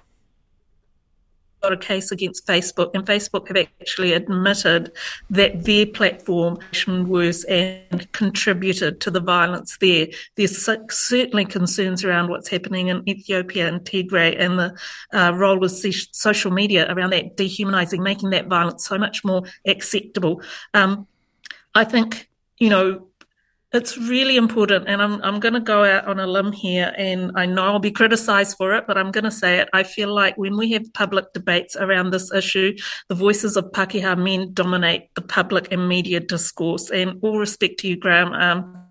got 1.64 1.72
a 1.72 1.76
case 1.76 2.12
against 2.12 2.46
Facebook, 2.46 2.90
and 2.94 3.06
Facebook 3.06 3.48
have 3.48 3.56
actually 3.80 4.12
admitted 4.12 4.92
that 5.30 5.64
their 5.64 5.86
platform 5.86 6.58
was 7.08 7.44
and 7.44 8.10
contributed 8.12 9.00
to 9.00 9.10
the 9.10 9.20
violence 9.20 9.78
there. 9.80 10.06
There's 10.36 10.56
certainly 10.90 11.46
concerns 11.46 12.04
around 12.04 12.28
what's 12.28 12.48
happening 12.48 12.88
in 12.88 13.08
Ethiopia 13.08 13.66
and 13.68 13.80
Tigray 13.80 14.38
and 14.38 14.58
the 14.58 14.70
uh, 15.12 15.32
role 15.34 15.64
of 15.64 15.70
social 15.70 16.50
media 16.50 16.92
around 16.92 17.10
that 17.10 17.36
dehumanizing, 17.36 18.02
making 18.02 18.30
that 18.30 18.46
violence 18.46 18.86
so 18.86 18.98
much 18.98 19.24
more 19.24 19.42
acceptable. 19.66 20.42
Um, 20.74 21.06
I 21.74 21.84
think, 21.84 22.28
you 22.58 22.68
know, 22.68 23.08
it's 23.74 23.98
really 23.98 24.36
important, 24.36 24.88
and 24.88 25.02
I'm 25.02 25.20
I'm 25.22 25.40
going 25.40 25.54
to 25.54 25.60
go 25.60 25.84
out 25.84 26.06
on 26.06 26.20
a 26.20 26.26
limb 26.26 26.52
here, 26.52 26.92
and 26.96 27.32
I 27.34 27.46
know 27.46 27.64
I'll 27.64 27.78
be 27.78 27.90
criticised 27.90 28.56
for 28.56 28.74
it, 28.74 28.84
but 28.86 28.96
I'm 28.96 29.10
going 29.10 29.24
to 29.24 29.30
say 29.30 29.58
it. 29.58 29.68
I 29.72 29.82
feel 29.82 30.14
like 30.14 30.36
when 30.38 30.56
we 30.56 30.72
have 30.72 30.92
public 30.92 31.32
debates 31.32 31.76
around 31.76 32.10
this 32.10 32.32
issue, 32.32 32.76
the 33.08 33.14
voices 33.14 33.56
of 33.56 33.72
Pakeha 33.72 34.16
men 34.16 34.52
dominate 34.52 35.14
the 35.14 35.22
public 35.22 35.72
and 35.72 35.88
media 35.88 36.20
discourse. 36.20 36.90
And 36.90 37.18
all 37.22 37.38
respect 37.38 37.80
to 37.80 37.88
you, 37.88 37.96
Graeme. 37.96 38.32
Um, 38.32 38.84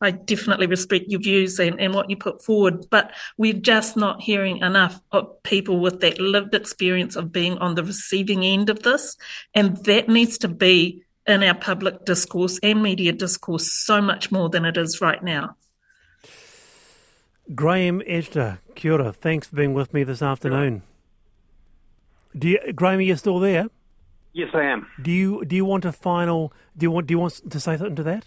I 0.00 0.10
definitely 0.10 0.66
respect 0.66 1.06
your 1.08 1.20
views 1.20 1.58
and, 1.60 1.80
and 1.80 1.94
what 1.94 2.10
you 2.10 2.16
put 2.16 2.42
forward, 2.42 2.86
but 2.90 3.12
we're 3.36 3.52
just 3.52 3.96
not 3.96 4.20
hearing 4.20 4.58
enough 4.58 5.00
of 5.12 5.42
people 5.44 5.80
with 5.80 6.00
that 6.00 6.18
lived 6.18 6.54
experience 6.54 7.14
of 7.14 7.32
being 7.32 7.58
on 7.58 7.74
the 7.74 7.84
receiving 7.84 8.44
end 8.44 8.70
of 8.70 8.82
this. 8.82 9.16
And 9.54 9.76
that 9.84 10.08
needs 10.08 10.38
to 10.38 10.48
be 10.48 11.04
in 11.30 11.42
our 11.42 11.54
public 11.54 12.04
discourse 12.04 12.58
and 12.62 12.82
media 12.82 13.12
discourse 13.12 13.72
so 13.72 14.00
much 14.00 14.30
more 14.30 14.48
than 14.48 14.64
it 14.64 14.76
is 14.76 15.00
right 15.00 15.22
now. 15.22 15.56
Graeme 17.54 18.00
Edgeler, 18.08 18.58
kia 18.74 18.92
ora. 18.92 19.12
Thanks 19.12 19.48
for 19.48 19.56
being 19.56 19.74
with 19.74 19.92
me 19.92 20.04
this 20.04 20.22
afternoon. 20.22 20.82
Do 22.36 22.48
you, 22.48 22.72
Graeme, 22.72 22.98
are 22.98 23.02
you 23.02 23.16
still 23.16 23.40
there? 23.40 23.66
Yes, 24.32 24.50
I 24.54 24.62
am. 24.62 24.86
Do 25.02 25.10
you 25.10 25.44
do 25.44 25.56
you 25.56 25.64
want 25.64 25.84
a 25.84 25.90
final? 25.90 26.52
Do 26.76 26.84
you 26.84 26.90
want 26.92 27.08
do 27.08 27.14
you 27.14 27.18
want 27.18 27.50
to 27.50 27.58
say 27.58 27.76
something 27.76 27.96
to 27.96 28.02
that? 28.04 28.26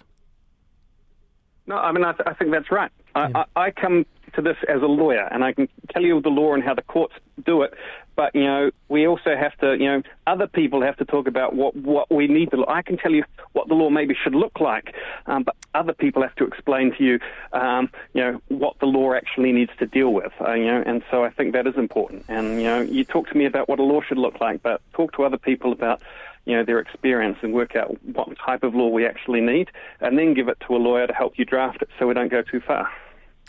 No, 1.65 1.77
I 1.77 1.93
mean 1.93 2.03
I, 2.03 2.11
th- 2.11 2.27
I 2.27 2.33
think 2.33 2.51
that's 2.51 2.69
right. 2.69 2.91
Yeah. 3.15 3.29
I, 3.33 3.61
I, 3.61 3.65
I 3.67 3.71
come 3.71 4.05
to 4.33 4.41
this 4.41 4.57
as 4.67 4.81
a 4.81 4.87
lawyer, 4.87 5.27
and 5.31 5.43
I 5.43 5.53
can 5.53 5.67
tell 5.91 6.01
you 6.01 6.21
the 6.21 6.29
law 6.29 6.53
and 6.53 6.63
how 6.63 6.73
the 6.73 6.81
courts 6.81 7.13
do 7.45 7.61
it. 7.63 7.73
But 8.15 8.35
you 8.35 8.43
know, 8.43 8.71
we 8.89 9.07
also 9.07 9.35
have 9.35 9.57
to, 9.57 9.73
you 9.73 9.85
know, 9.85 10.03
other 10.27 10.47
people 10.47 10.81
have 10.81 10.97
to 10.97 11.05
talk 11.05 11.27
about 11.27 11.55
what 11.55 11.75
what 11.75 12.11
we 12.11 12.27
need 12.27 12.51
to. 12.51 12.65
I 12.67 12.81
can 12.81 12.97
tell 12.97 13.11
you 13.11 13.23
what 13.53 13.67
the 13.67 13.73
law 13.73 13.89
maybe 13.89 14.15
should 14.15 14.35
look 14.35 14.59
like, 14.59 14.93
um, 15.25 15.43
but 15.43 15.55
other 15.73 15.93
people 15.93 16.21
have 16.21 16.35
to 16.35 16.45
explain 16.45 16.93
to 16.97 17.03
you, 17.03 17.19
um, 17.53 17.89
you 18.13 18.21
know, 18.21 18.41
what 18.49 18.77
the 18.79 18.85
law 18.85 19.13
actually 19.13 19.51
needs 19.51 19.71
to 19.79 19.87
deal 19.87 20.13
with. 20.13 20.31
Uh, 20.39 20.53
you 20.53 20.65
know, 20.65 20.83
and 20.85 21.03
so 21.09 21.23
I 21.23 21.31
think 21.31 21.53
that 21.53 21.65
is 21.65 21.75
important. 21.75 22.25
And 22.27 22.61
you 22.61 22.67
know, 22.67 22.81
you 22.81 23.03
talk 23.03 23.29
to 23.29 23.37
me 23.37 23.45
about 23.45 23.67
what 23.67 23.79
a 23.79 23.83
law 23.83 24.01
should 24.01 24.19
look 24.19 24.39
like, 24.39 24.61
but 24.61 24.81
talk 24.93 25.13
to 25.13 25.23
other 25.23 25.37
people 25.37 25.71
about 25.71 26.01
you 26.45 26.55
know, 26.55 26.63
their 26.63 26.79
experience 26.79 27.37
and 27.41 27.53
work 27.53 27.75
out 27.75 27.97
what 28.03 28.27
type 28.37 28.63
of 28.63 28.75
law 28.75 28.89
we 28.89 29.05
actually 29.05 29.39
need, 29.41 29.69
and 30.01 30.19
then 30.19 30.33
give 30.33 30.49
it 30.49 30.57
to 30.67 30.75
a 30.75 30.77
lawyer 30.77 31.07
to 31.07 31.13
help 31.13 31.39
you 31.39 31.45
draft 31.45 31.81
it 31.81 31.89
so 31.97 32.07
we 32.07 32.13
don't 32.13 32.29
go 32.29 32.41
too 32.41 32.59
far. 32.59 32.89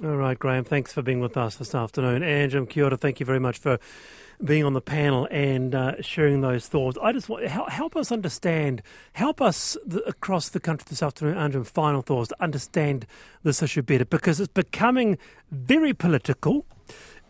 All 0.03 0.17
right, 0.17 0.37
Graeme, 0.37 0.65
thanks 0.65 0.93
for 0.93 1.03
being 1.03 1.21
with 1.21 1.37
us 1.37 1.55
this 1.55 1.73
afternoon. 1.73 2.25
And 2.25 2.51
Jim 2.51 2.67
Kyoto, 2.67 2.97
thank 2.97 3.21
you 3.21 3.27
very 3.27 3.39
much 3.39 3.59
for 3.59 3.79
being 4.43 4.65
on 4.65 4.73
the 4.73 4.81
panel 4.81 5.29
and 5.31 5.73
uh, 5.73 6.03
sharing 6.03 6.41
those 6.41 6.67
thoughts. 6.67 6.99
I 7.01 7.13
just 7.13 7.29
want 7.29 7.47
help, 7.47 7.71
help 7.71 7.95
us 7.95 8.11
understand, 8.11 8.83
help 9.13 9.41
us 9.41 9.77
the, 9.87 10.03
across 10.03 10.49
the 10.49 10.59
country 10.59 10.87
this 10.89 11.01
afternoon, 11.01 11.37
Anjum, 11.37 11.65
final 11.65 12.03
thoughts 12.03 12.31
to 12.31 12.43
understand 12.43 13.07
this 13.45 13.63
issue 13.63 13.83
better 13.83 14.05
because 14.05 14.41
it's 14.41 14.53
becoming 14.53 15.17
very 15.53 15.95
political. 15.95 16.67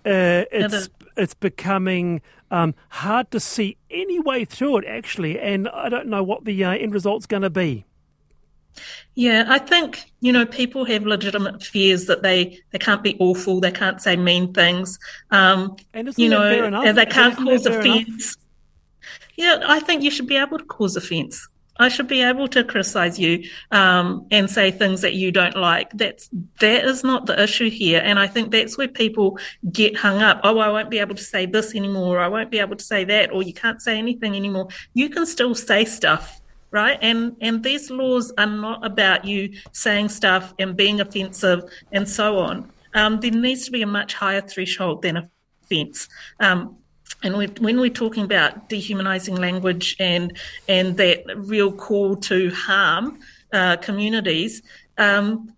Uh, 0.07 0.45
it's 0.51 0.89
it's 1.17 1.35
becoming 1.35 2.23
um, 2.51 2.75
hard 2.89 3.31
to 3.31 3.41
see 3.41 3.77
any 3.91 4.19
way 4.19 4.47
through 4.47 4.79
it 4.79 4.85
actually, 4.87 5.39
and 5.39 5.69
I 5.69 5.91
don't 5.91 6.09
know 6.09 6.23
what 6.23 6.47
the 6.47 6.65
uh, 6.65 6.73
end 6.73 6.95
result's 6.95 7.27
going 7.27 7.43
to 7.43 7.51
be. 7.51 7.85
Yeah, 9.15 9.45
I 9.47 9.59
think 9.59 10.11
you 10.21 10.33
know 10.33 10.45
people 10.45 10.85
have 10.87 11.05
legitimate 11.07 11.63
fears 11.63 12.07
that 12.07 12.23
they 12.23 12.59
they 12.71 12.79
can't 12.79 13.03
be 13.03 13.17
awful, 13.21 13.61
they 13.61 13.71
can't 13.71 14.03
say 14.03 14.17
mean 14.17 14.53
things, 14.53 14.99
um, 15.31 15.77
and 15.93 16.17
you 16.19 16.29
know, 16.29 16.83
they 16.93 17.07
can't 17.07 17.37
cause 17.37 17.67
offence. 17.67 18.37
Yeah, 19.37 19.61
I 19.65 19.81
think 19.81 20.03
you 20.03 20.11
should 20.11 20.27
be 20.27 20.37
able 20.37 20.59
to 20.59 20.65
cause 20.65 20.97
offence. 20.97 21.49
I 21.77 21.89
should 21.89 22.07
be 22.07 22.23
able 22.23 22.47
to 22.49 22.63
criticize 22.63 23.19
you 23.19 23.49
um, 23.73 24.27
and 24.31 24.49
say 24.49 24.71
things 24.71 25.01
that 25.01 25.15
you 25.15 25.33
don't 25.33 25.57
like. 25.57 25.91
That's 25.93 26.29
that 26.61 26.85
is 26.85 27.03
not 27.03 27.27
the 27.27 27.41
issue 27.43 27.69
here, 27.69 28.01
and 28.05 28.19
I 28.19 28.27
think 28.27 28.51
that's 28.51 28.79
where 28.79 28.89
people 28.89 29.39
get 29.73 29.97
hung 29.97 30.23
up. 30.23 30.41
Oh, 30.45 30.59
I 30.59 30.69
won't 30.69 30.91
be 30.91 30.99
able 30.99 31.17
to 31.17 31.23
say 31.23 31.47
this 31.47 31.75
anymore. 31.75 32.21
I 32.21 32.29
won't 32.29 32.51
be 32.51 32.61
able 32.61 32.77
to 32.77 32.85
say 32.85 33.05
that, 33.05 33.33
or 33.33 33.43
you 33.43 33.53
can't 33.53 33.83
say 33.83 33.99
anything 33.99 34.37
anymore. 34.37 34.69
You 34.95 35.09
can 35.09 35.27
still 35.27 35.55
say 35.55 35.85
stuff 35.85 36.41
right? 36.75 36.99
And 37.01 37.37
and 37.41 37.63
these 37.63 37.89
laws 37.89 38.33
are 38.37 38.47
not 38.47 38.85
about 38.85 39.25
you 39.25 39.57
saying 39.71 40.09
stuff 40.09 40.53
and 40.59 40.77
being 40.77 41.01
offensive 41.01 41.63
and 41.93 42.07
so 42.07 42.39
on. 42.39 42.71
Um, 42.95 43.21
there 43.21 43.31
needs 43.31 43.65
to 43.67 43.71
be 43.71 43.83
a 43.83 43.87
much 43.87 44.13
higher 44.15 44.41
threshold 44.41 45.03
than 45.03 45.31
offence. 45.63 46.09
Um, 46.41 46.77
and 47.23 47.37
we, 47.37 47.47
when 47.61 47.79
we're 47.81 47.91
talking 47.91 48.25
about 48.25 48.69
dehumanising 48.69 49.39
language 49.39 49.97
and 50.01 50.37
and 50.69 50.97
that 50.97 51.23
real 51.37 51.71
call 51.71 52.17
to 52.17 52.51
harm 52.51 53.21
uh, 53.53 53.77
communities, 53.77 54.61
um, 54.99 55.53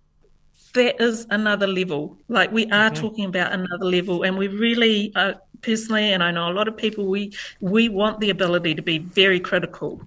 that 0.74 1.00
is 1.00 1.26
another 1.31 1.66
level. 1.66 2.18
Like 2.29 2.52
we 2.52 2.70
are 2.70 2.88
okay. 2.88 3.00
talking 3.00 3.24
about 3.24 3.52
another 3.52 3.87
level, 3.87 4.22
and 4.22 4.37
we 4.37 4.48
really, 4.48 5.12
uh, 5.16 5.35
personally, 5.62 6.12
and 6.12 6.22
I 6.22 6.31
know 6.31 6.50
a 6.50 6.52
lot 6.52 6.68
of 6.68 6.76
people, 6.76 7.07
we 7.07 7.33
we 7.62 7.88
want 7.88 8.20
the 8.20 8.29
ability 8.29 8.74
to 8.74 8.83
be 8.83 8.98
very 8.98 9.40
critical 9.40 10.02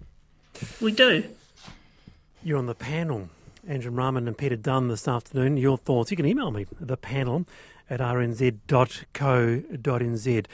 we 0.81 0.91
do. 0.91 1.23
You're 2.43 2.57
on 2.57 2.65
the 2.67 2.75
panel. 2.75 3.29
Anjum 3.67 3.97
Rahman 3.97 4.27
and 4.27 4.37
Peter 4.37 4.55
Dunne 4.55 4.87
this 4.87 5.07
afternoon. 5.07 5.57
Your 5.57 5.77
thoughts. 5.77 6.11
You 6.11 6.17
can 6.17 6.25
email 6.25 6.51
me, 6.51 6.65
the 6.79 6.97
panel 6.97 7.45
at 7.89 7.99
rnz.co.nz. 7.99 8.67